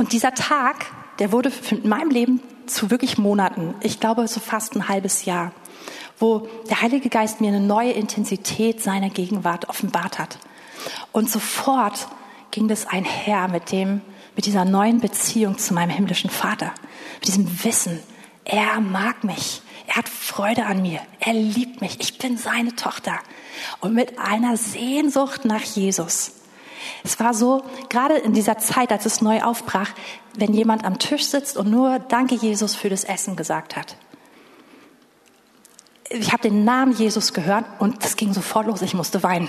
[0.00, 0.86] Und dieser Tag,
[1.18, 3.74] der wurde in meinem Leben zu wirklich Monaten.
[3.82, 5.52] Ich glaube, so fast ein halbes Jahr
[6.20, 10.38] wo der Heilige Geist mir eine neue Intensität seiner Gegenwart offenbart hat.
[11.12, 12.06] Und sofort
[12.50, 14.02] ging das einher mit dem,
[14.36, 16.72] mit dieser neuen Beziehung zu meinem himmlischen Vater,
[17.16, 18.00] mit diesem Wissen,
[18.44, 23.18] er mag mich, er hat Freude an mir, er liebt mich, ich bin seine Tochter.
[23.80, 26.32] Und mit einer Sehnsucht nach Jesus.
[27.04, 29.90] Es war so, gerade in dieser Zeit, als es neu aufbrach,
[30.34, 33.96] wenn jemand am Tisch sitzt und nur Danke Jesus für das Essen gesagt hat
[36.10, 38.82] ich habe den Namen Jesus gehört und das ging sofort los.
[38.82, 39.48] Ich musste weinen.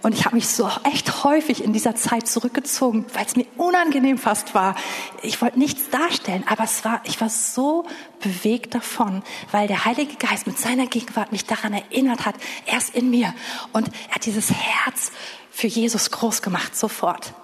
[0.00, 4.16] Und ich habe mich so echt häufig in dieser Zeit zurückgezogen, weil es mir unangenehm
[4.16, 4.76] fast war.
[5.22, 7.84] Ich wollte nichts darstellen, aber es war, ich war so
[8.20, 12.36] bewegt davon, weil der Heilige Geist mit seiner Gegenwart mich daran erinnert hat,
[12.66, 13.34] er ist in mir.
[13.72, 15.10] Und er hat dieses Herz
[15.50, 17.34] für Jesus groß gemacht, sofort.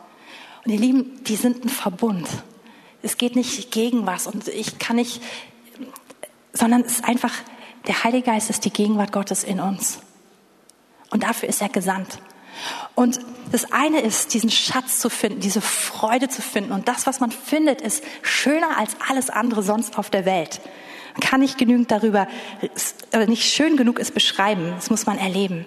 [0.65, 2.29] Und ihr Lieben, die sind ein Verbund.
[3.03, 5.21] Es geht nicht gegen was und ich kann nicht,
[6.53, 7.33] sondern es ist einfach,
[7.87, 10.01] der Heilige Geist ist die Gegenwart Gottes in uns.
[11.11, 12.19] Und dafür ist er gesandt.
[12.95, 13.21] Und
[13.51, 16.73] das eine ist, diesen Schatz zu finden, diese Freude zu finden.
[16.73, 20.61] Und das, was man findet, ist schöner als alles andere sonst auf der Welt.
[21.15, 22.27] Man kann nicht genügend darüber,
[23.27, 24.73] nicht schön genug es beschreiben.
[24.77, 25.67] Das muss man erleben.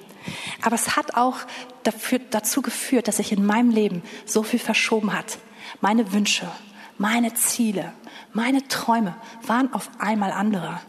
[0.62, 1.38] Aber es hat auch
[1.84, 5.38] dafür, dazu geführt, dass sich in meinem Leben so viel verschoben hat.
[5.80, 6.50] Meine Wünsche,
[6.98, 7.94] meine Ziele,
[8.34, 10.82] meine Träume waren auf einmal andere.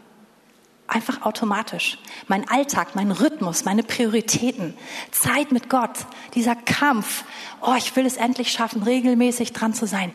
[0.89, 1.99] Einfach automatisch.
[2.27, 4.73] Mein Alltag, mein Rhythmus, meine Prioritäten,
[5.11, 5.91] Zeit mit Gott,
[6.33, 7.25] dieser Kampf,
[7.61, 10.11] oh, ich will es endlich schaffen, regelmäßig dran zu sein.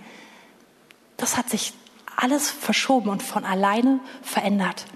[1.17, 1.75] Das hat sich
[2.17, 4.87] alles verschoben und von alleine verändert.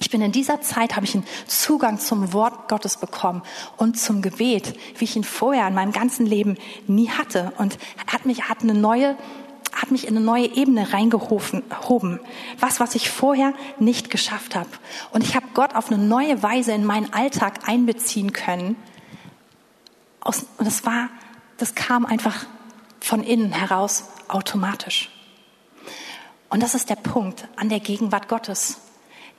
[0.00, 3.42] Ich bin in dieser Zeit, habe ich einen Zugang zum Wort Gottes bekommen
[3.76, 6.56] und zum Gebet, wie ich ihn vorher in meinem ganzen Leben
[6.88, 7.52] nie hatte.
[7.58, 7.78] Und
[8.10, 9.16] hat mich, hat eine neue
[9.72, 12.20] hat mich in eine neue Ebene reingehoben.
[12.58, 14.70] Was, was ich vorher nicht geschafft habe.
[15.12, 18.76] Und ich habe Gott auf eine neue Weise in meinen Alltag einbeziehen können.
[20.24, 21.08] und das war,
[21.56, 22.46] das kam einfach
[23.00, 25.10] von innen heraus automatisch.
[26.48, 28.78] Und das ist der Punkt an der Gegenwart Gottes.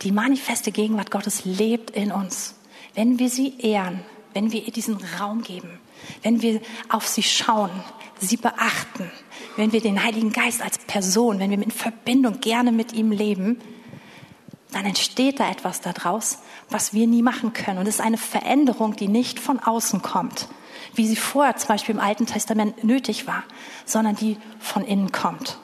[0.02, 2.56] Die manifeste Gegenwart Gottes lebt in uns.
[2.96, 4.04] Wenn wir sie ehren,
[4.34, 5.80] wenn wir ihr diesen Raum geben,
[6.24, 7.72] wenn wir auf sie schauen,
[8.20, 9.10] sie beachten,
[9.58, 13.60] wenn wir den Heiligen Geist als Person, wenn wir in Verbindung gerne mit ihm leben,
[14.72, 16.40] dann entsteht da etwas daraus,
[16.70, 17.80] was wir nie machen können.
[17.80, 20.48] Und es ist eine Veränderung, die nicht von außen kommt,
[20.96, 23.44] wie sie vorher zum Beispiel im Alten Testament nötig war,
[23.86, 25.58] sondern die von innen kommt.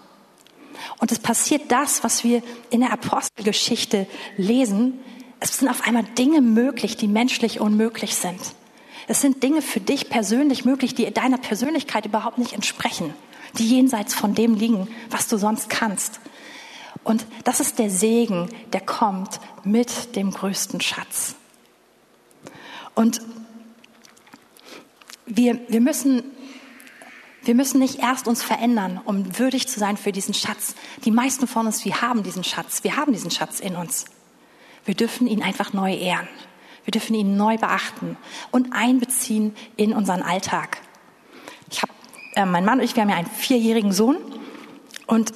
[1.00, 5.00] Und es passiert das, was wir in der Apostelgeschichte lesen.
[5.40, 8.40] Es sind auf einmal Dinge möglich, die menschlich unmöglich sind.
[9.08, 13.14] Es sind Dinge für dich persönlich möglich, die deiner Persönlichkeit überhaupt nicht entsprechen,
[13.58, 16.20] die jenseits von dem liegen, was du sonst kannst.
[17.06, 21.36] Und das ist der Segen, der kommt mit dem größten Schatz.
[22.96, 23.22] Und
[25.26, 26.24] wir, wir, müssen,
[27.44, 30.76] wir müssen nicht erst uns verändern, um würdig zu sein für diesen Schatz.
[31.06, 32.84] Die meisten von uns, wir haben diesen Schatz.
[32.84, 34.06] Wir haben diesen Schatz in uns.
[34.84, 36.28] Wir dürfen ihn einfach neu ehren.
[36.88, 38.16] Wir dürfen ihn neu beachten
[38.50, 40.78] und einbeziehen in unseren Alltag.
[41.70, 41.92] Ich habe,
[42.34, 44.16] äh, mein Mann und ich, wir haben ja einen vierjährigen Sohn
[45.06, 45.34] und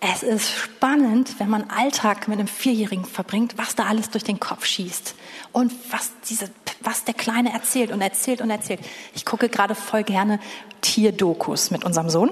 [0.00, 4.40] es ist spannend, wenn man Alltag mit einem Vierjährigen verbringt, was da alles durch den
[4.40, 5.14] Kopf schießt
[5.52, 8.80] und was diese, was der Kleine erzählt und erzählt und erzählt.
[9.14, 10.40] Ich gucke gerade voll gerne
[10.80, 12.30] Tierdokus mit unserem Sohn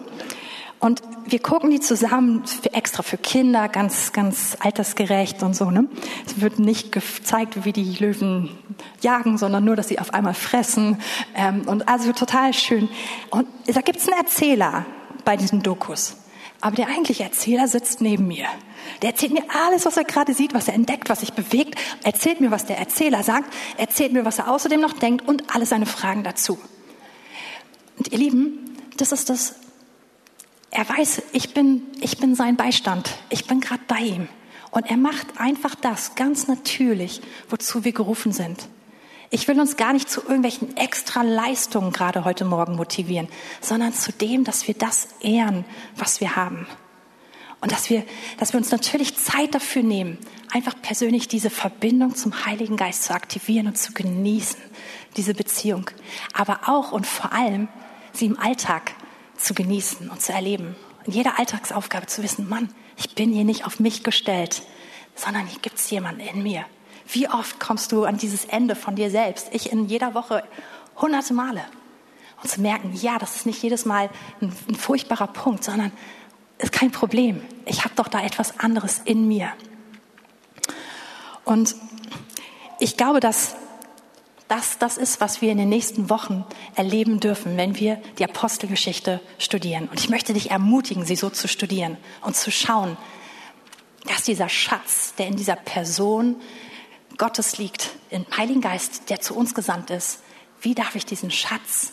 [0.81, 5.71] und wir gucken die zusammen für, extra für Kinder, ganz, ganz altersgerecht und so.
[5.71, 5.87] Ne?
[6.27, 8.49] Es wird nicht gezeigt, wie die Löwen
[9.03, 10.99] jagen, sondern nur, dass sie auf einmal fressen.
[11.35, 12.89] Ähm, und also total schön.
[13.29, 14.87] Und da gibt's einen Erzähler
[15.27, 16.17] bei diesen Dokus.
[16.63, 18.47] Aber der eigentliche Erzähler sitzt neben mir.
[19.03, 21.75] Der erzählt mir alles, was er gerade sieht, was er entdeckt, was sich bewegt.
[22.05, 23.53] Erzählt mir, was der Erzähler sagt.
[23.77, 26.59] Erzählt mir, was er außerdem noch denkt und alle seine Fragen dazu.
[27.99, 29.60] Und ihr Lieben, das ist das
[30.71, 33.11] er weiß, ich bin, ich bin sein Beistand.
[33.29, 34.29] Ich bin gerade bei ihm.
[34.71, 38.69] Und er macht einfach das ganz natürlich, wozu wir gerufen sind.
[39.31, 43.29] Ich will uns gar nicht zu irgendwelchen extra Leistungen gerade heute Morgen motivieren,
[43.61, 45.65] sondern zu dem, dass wir das ehren,
[45.97, 46.67] was wir haben.
[47.61, 48.05] Und dass wir,
[48.39, 50.19] dass wir uns natürlich Zeit dafür nehmen,
[50.51, 54.61] einfach persönlich diese Verbindung zum Heiligen Geist zu aktivieren und zu genießen,
[55.17, 55.91] diese Beziehung.
[56.33, 57.69] Aber auch und vor allem
[58.13, 58.93] sie im Alltag
[59.41, 60.77] zu genießen und zu erleben.
[61.05, 64.63] In jeder Alltagsaufgabe zu wissen, Mann, ich bin hier nicht auf mich gestellt,
[65.15, 66.65] sondern hier gibt es jemanden in mir.
[67.09, 69.49] Wie oft kommst du an dieses Ende von dir selbst?
[69.53, 70.45] Ich in jeder Woche
[71.01, 71.65] hunderte Male.
[72.43, 74.11] Und zu merken, ja, das ist nicht jedes Mal
[74.41, 75.93] ein, ein furchtbarer Punkt, sondern
[76.59, 77.43] ist kein Problem.
[77.67, 79.53] Ich habe doch da etwas anderes in mir.
[81.45, 81.75] Und
[82.79, 83.57] ich glaube, dass
[84.51, 86.45] das das ist, was wir in den nächsten Wochen
[86.75, 89.89] erleben dürfen, wenn wir die Apostelgeschichte studieren.
[89.89, 92.97] Und ich möchte dich ermutigen, sie so zu studieren und zu schauen,
[94.07, 96.37] dass dieser Schatz, der in dieser Person
[97.17, 100.21] Gottes liegt, im Heiligen Geist, der zu uns gesandt ist,
[100.61, 101.93] wie darf ich diesen Schatz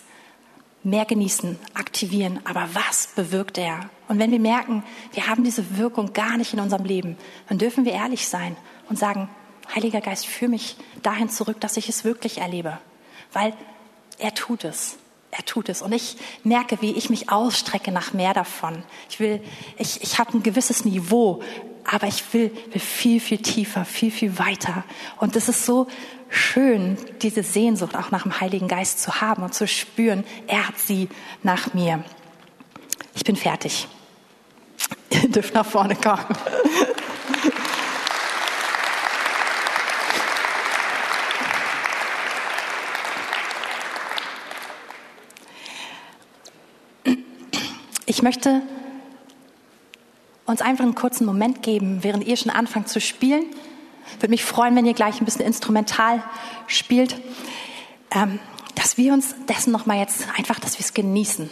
[0.84, 3.90] mehr genießen, aktivieren, aber was bewirkt er?
[4.08, 4.84] Und wenn wir merken,
[5.14, 7.18] wir haben diese Wirkung gar nicht in unserem Leben,
[7.50, 8.56] dann dürfen wir ehrlich sein
[8.90, 9.30] und sagen,
[9.74, 12.80] Heiliger Geist, führe mich dahin zurück, dass ich es wirklich erlebe.
[13.34, 13.54] Weil
[14.18, 14.98] er tut es.
[15.32, 15.82] Er tut es.
[15.82, 18.84] Und ich merke, wie ich mich ausstrecke nach mehr davon.
[19.10, 19.42] Ich will,
[19.78, 21.44] ich, ich habe ein gewisses Niveau,
[21.84, 24.84] aber ich will, will viel, viel tiefer, viel, viel weiter.
[25.18, 25.88] Und es ist so
[26.30, 30.80] schön, diese Sehnsucht auch nach dem Heiligen Geist zu haben und zu spüren, er hat
[30.80, 31.10] sie
[31.44, 32.04] nach mir.
[33.16, 33.88] Ich bin fertig.
[35.10, 36.26] Ihr dürft nach vorne kommen.
[48.10, 48.62] Ich möchte
[50.46, 53.44] uns einfach einen kurzen Moment geben, während ihr schon anfangt zu spielen.
[54.22, 56.24] Würde mich freuen, wenn ihr gleich ein bisschen instrumental
[56.68, 57.18] spielt,
[58.12, 58.40] ähm,
[58.76, 61.50] dass wir uns dessen nochmal jetzt einfach, dass wir es genießen.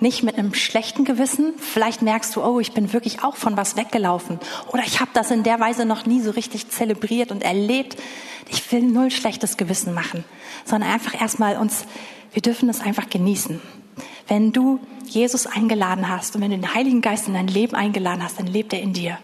[0.00, 1.54] Nicht mit einem schlechten Gewissen.
[1.56, 4.40] Vielleicht merkst du, oh, ich bin wirklich auch von was weggelaufen.
[4.72, 7.96] Oder ich habe das in der Weise noch nie so richtig zelebriert und erlebt.
[8.48, 10.24] Ich will null schlechtes Gewissen machen,
[10.64, 11.84] sondern einfach erstmal uns,
[12.32, 13.60] wir dürfen es einfach genießen.
[14.26, 18.22] Wenn du Jesus eingeladen hast und wenn du den Heiligen Geist in dein Leben eingeladen
[18.22, 19.18] hast, dann lebt er in dir.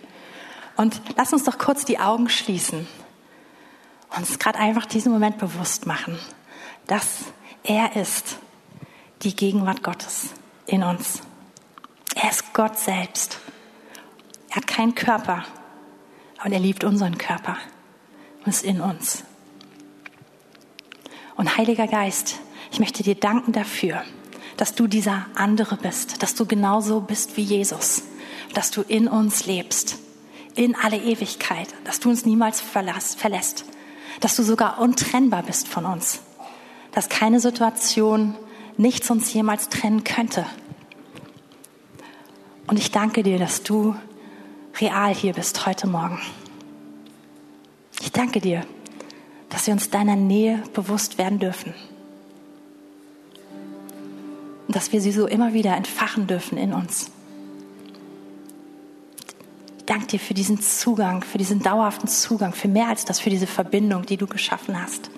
[0.77, 2.87] Und lass uns doch kurz die Augen schließen
[4.11, 6.19] und uns gerade einfach diesen Moment bewusst machen,
[6.87, 7.25] dass
[7.63, 8.39] er ist
[9.23, 10.31] die Gegenwart Gottes
[10.67, 11.21] in uns.
[12.15, 13.39] Er ist Gott selbst.
[14.49, 15.45] Er hat keinen Körper,
[16.39, 17.57] aber er liebt unseren Körper
[18.41, 19.25] und ist in uns.
[21.37, 22.41] Und Heiliger Geist,
[22.73, 24.03] ich möchte dir danken dafür,
[24.57, 28.03] dass du dieser andere bist, dass du genauso bist wie Jesus,
[28.55, 29.99] dass du in uns lebst,
[30.55, 33.65] in alle Ewigkeit, dass du uns niemals verlässt,
[34.21, 36.21] dass du sogar untrennbar bist von uns,
[36.93, 38.35] dass keine Situation
[38.77, 40.47] nichts uns jemals trennen könnte.
[42.67, 43.97] Und ich danke dir, dass du
[44.81, 46.21] real hier bist heute Morgen.
[48.01, 48.65] Ich danke dir,
[49.49, 51.75] dass wir uns deiner Nähe bewusst werden dürfen
[54.73, 57.11] dass wir sie so immer wieder entfachen dürfen in uns.
[59.79, 63.31] Ich danke dir für diesen Zugang, für diesen dauerhaften Zugang, für mehr als das, für
[63.31, 65.11] diese Verbindung, die du geschaffen hast.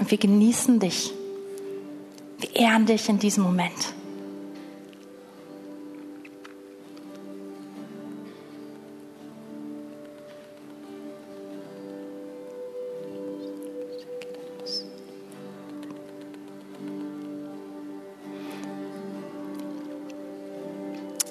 [0.00, 1.12] Und wir genießen dich.
[2.38, 3.94] Wir ehren dich in diesem Moment.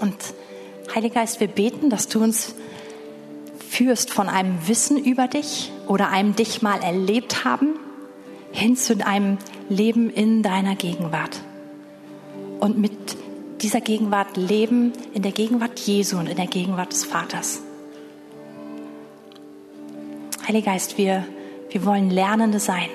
[0.01, 0.15] Und
[0.93, 2.53] Heiliger Geist, wir beten, dass du uns
[3.69, 7.79] führst von einem Wissen über dich oder einem dich mal erlebt haben
[8.51, 9.37] hin zu einem
[9.69, 11.39] Leben in deiner Gegenwart.
[12.59, 12.91] Und mit
[13.61, 17.61] dieser Gegenwart leben in der Gegenwart Jesu und in der Gegenwart des Vaters.
[20.45, 21.25] Heiliger Geist, wir,
[21.69, 22.89] wir wollen Lernende sein.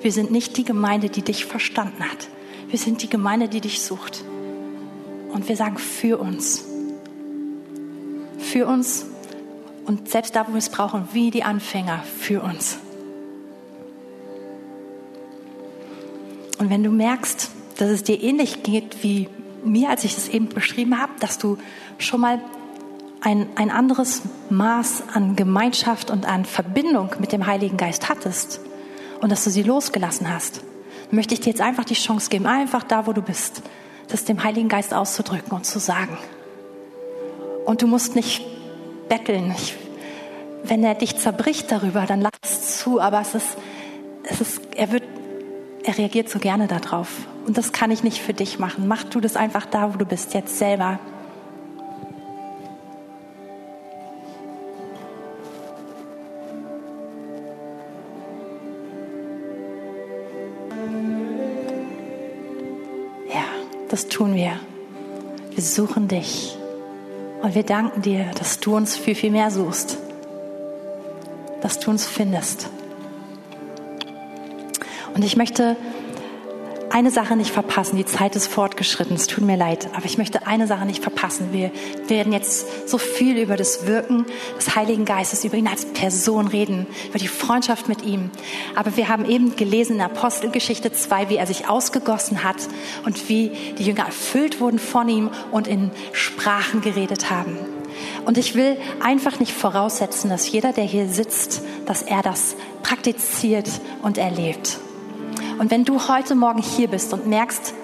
[0.00, 2.28] Wir sind nicht die Gemeinde, die dich verstanden hat.
[2.68, 4.24] Wir sind die Gemeinde, die dich sucht.
[5.34, 6.64] Und wir sagen für uns.
[8.38, 9.04] Für uns.
[9.84, 12.78] Und selbst da, wo wir es brauchen, wie die Anfänger, für uns.
[16.58, 19.28] Und wenn du merkst, dass es dir ähnlich geht wie
[19.64, 21.58] mir, als ich das eben beschrieben habe, dass du
[21.98, 22.40] schon mal
[23.20, 28.60] ein, ein anderes Maß an Gemeinschaft und an Verbindung mit dem Heiligen Geist hattest
[29.20, 30.62] und dass du sie losgelassen hast,
[31.10, 33.62] möchte ich dir jetzt einfach die Chance geben, einfach da, wo du bist,
[34.08, 36.16] das dem Heiligen Geist auszudrücken und zu sagen.
[37.64, 38.44] Und du musst nicht
[39.08, 39.54] betteln.
[39.56, 39.76] Ich,
[40.64, 43.00] wenn er dich zerbricht darüber, dann lass es zu.
[43.00, 43.56] Aber es ist,
[44.24, 45.04] es ist, er wird,
[45.82, 47.08] er reagiert so gerne darauf.
[47.46, 48.88] Und das kann ich nicht für dich machen.
[48.88, 50.98] Mach du das einfach da, wo du bist, jetzt selber.
[63.94, 64.58] Das tun wir.
[65.52, 66.58] Wir suchen dich.
[67.42, 69.98] Und wir danken dir, dass du uns viel, viel mehr suchst.
[71.62, 72.68] Dass du uns findest.
[75.14, 75.76] Und ich möchte
[76.94, 77.96] eine Sache nicht verpassen.
[77.96, 79.16] Die Zeit ist fortgeschritten.
[79.16, 79.88] Es tut mir leid.
[79.96, 81.48] Aber ich möchte eine Sache nicht verpassen.
[81.50, 81.72] Wir
[82.06, 84.26] werden jetzt so viel über das Wirken
[84.56, 88.30] des Heiligen Geistes, über ihn als Person reden, über die Freundschaft mit ihm.
[88.76, 92.58] Aber wir haben eben gelesen in Apostelgeschichte 2, wie er sich ausgegossen hat
[93.04, 97.58] und wie die Jünger erfüllt wurden von ihm und in Sprachen geredet haben.
[98.24, 103.68] Und ich will einfach nicht voraussetzen, dass jeder, der hier sitzt, dass er das praktiziert
[104.02, 104.78] und erlebt.
[105.58, 107.74] Und wenn du heute Morgen hier bist und merkst,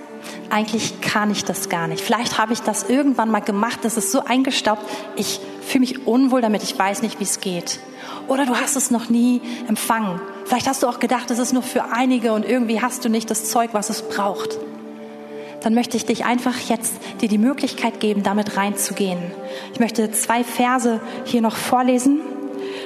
[0.51, 2.03] eigentlich kann ich das gar nicht.
[2.03, 4.83] Vielleicht habe ich das irgendwann mal gemacht, das ist so eingestaubt,
[5.17, 7.81] ich fühle mich unwohl damit, ich weiß nicht, wie es geht.
[8.29, 10.21] Oder du hast es noch nie empfangen.
[10.45, 13.31] Vielleicht hast du auch gedacht, es ist nur für einige und irgendwie hast du nicht
[13.31, 14.59] das Zeug, was es braucht.
[15.63, 19.19] Dann möchte ich dich einfach jetzt dir die Möglichkeit geben, damit reinzugehen.
[19.75, 22.21] Ich möchte zwei Verse hier noch vorlesen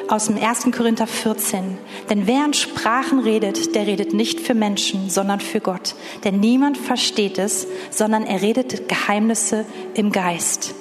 [0.08, 0.70] aus dem 1.
[0.76, 1.78] Korinther 14.
[2.10, 5.94] Denn wer in Sprachen redet, der redet nicht für Menschen, sondern für Gott.
[6.24, 10.74] Denn niemand versteht es, sondern er redet Geheimnisse im Geist.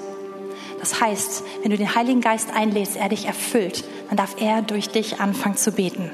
[0.79, 4.89] Das heißt, wenn du den Heiligen Geist einlädst, er dich erfüllt, dann darf er durch
[4.89, 6.11] dich anfangen zu beten.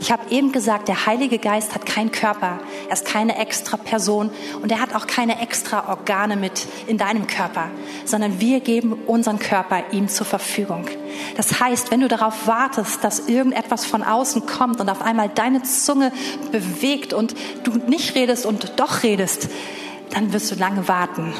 [0.00, 4.30] Ich habe eben gesagt, der Heilige Geist hat keinen Körper, er ist keine extra Person
[4.62, 7.70] und er hat auch keine extra Organe mit in deinem Körper,
[8.04, 10.86] sondern wir geben unseren Körper ihm zur Verfügung.
[11.36, 15.62] Das heißt, wenn du darauf wartest, dass irgendetwas von außen kommt und auf einmal deine
[15.62, 16.12] Zunge
[16.52, 17.34] bewegt und
[17.64, 19.48] du nicht redest und doch redest,
[20.10, 21.34] dann wirst du lange warten.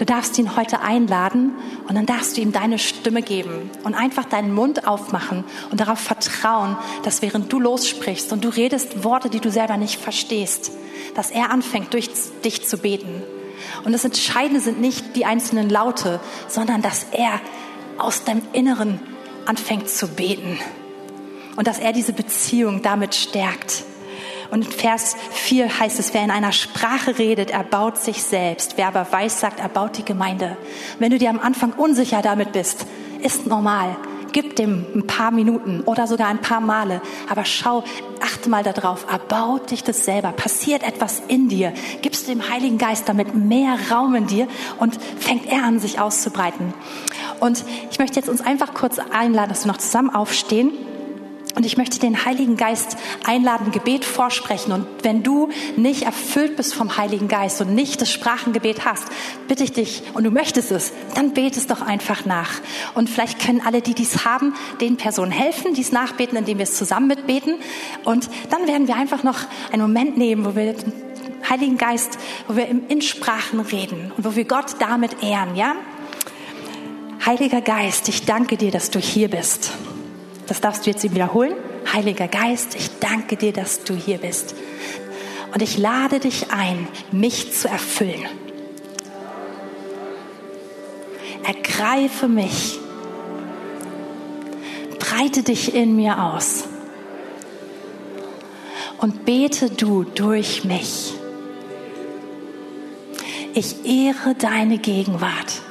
[0.00, 1.52] Du darfst ihn heute einladen
[1.86, 5.98] und dann darfst du ihm deine Stimme geben und einfach deinen Mund aufmachen und darauf
[5.98, 10.72] vertrauen, dass während du lossprichst und du redest Worte, die du selber nicht verstehst,
[11.14, 12.08] dass er anfängt, durch
[12.42, 13.22] dich zu beten.
[13.84, 17.38] Und das Entscheidende sind nicht die einzelnen Laute, sondern dass er
[17.98, 19.00] aus deinem Inneren
[19.44, 20.58] anfängt zu beten
[21.56, 23.84] und dass er diese Beziehung damit stärkt.
[24.50, 28.76] Und in Vers 4 heißt es, wer in einer Sprache redet, erbaut sich selbst.
[28.76, 30.56] Wer aber weiß sagt, erbaut die Gemeinde.
[30.98, 32.86] Wenn du dir am Anfang unsicher damit bist,
[33.22, 33.96] ist normal.
[34.32, 37.00] Gib dem ein paar Minuten oder sogar ein paar Male.
[37.28, 37.82] Aber schau,
[38.20, 39.06] achte mal darauf.
[39.10, 40.32] Erbaut dich das selber.
[40.32, 41.72] Passiert etwas in dir.
[42.02, 44.46] Gibst dem Heiligen Geist damit mehr Raum in dir
[44.78, 46.74] und fängt er an, sich auszubreiten.
[47.40, 50.72] Und ich möchte jetzt uns einfach kurz einladen, dass wir noch zusammen aufstehen.
[51.54, 54.72] Und ich möchte den Heiligen Geist einladen, Gebet vorsprechen.
[54.72, 59.06] Und wenn du nicht erfüllt bist vom Heiligen Geist und nicht das Sprachengebet hast,
[59.48, 62.50] bitte ich dich und du möchtest es, dann betest doch einfach nach.
[62.94, 66.74] Und vielleicht können alle, die dies haben, den Personen helfen, dies nachbeten, indem wir es
[66.74, 67.56] zusammen mitbeten.
[68.04, 69.38] Und dann werden wir einfach noch
[69.72, 70.92] einen Moment nehmen, wo wir den
[71.48, 75.74] Heiligen Geist, wo wir in Sprachen reden und wo wir Gott damit ehren, ja?
[77.26, 79.72] Heiliger Geist, ich danke dir, dass du hier bist.
[80.50, 81.54] Das darfst du jetzt wiederholen.
[81.92, 84.56] Heiliger Geist, ich danke dir, dass du hier bist.
[85.54, 88.26] Und ich lade dich ein, mich zu erfüllen.
[91.44, 92.80] Ergreife mich.
[94.98, 96.64] Breite dich in mir aus.
[98.98, 101.14] Und bete du durch mich.
[103.54, 105.62] Ich ehre deine Gegenwart.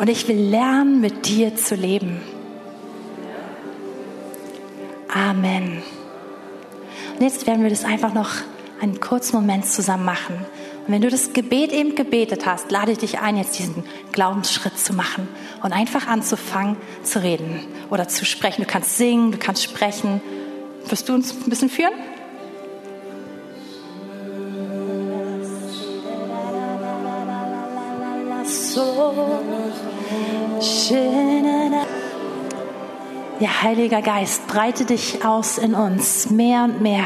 [0.00, 2.22] Und ich will lernen, mit dir zu leben.
[5.12, 5.82] Amen.
[7.18, 8.30] Und jetzt werden wir das einfach noch
[8.80, 10.36] einen kurzen Moment zusammen machen.
[10.86, 14.78] Und wenn du das Gebet eben gebetet hast, lade ich dich ein, jetzt diesen Glaubensschritt
[14.78, 15.28] zu machen
[15.62, 18.62] und einfach anzufangen zu reden oder zu sprechen.
[18.62, 20.22] Du kannst singen, du kannst sprechen.
[20.88, 21.92] Wirst du uns ein bisschen führen?
[28.46, 29.89] So.
[33.40, 37.04] Ja, Heiliger Geist, breite dich aus in uns, mehr und mehr,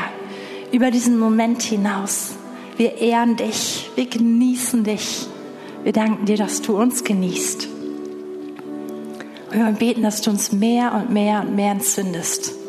[0.72, 2.34] über diesen Moment hinaus.
[2.76, 5.28] Wir ehren dich, wir genießen dich.
[5.84, 7.68] Wir danken dir, dass du uns genießt.
[9.52, 12.63] Und wir beten, dass du uns mehr und mehr und mehr entzündest.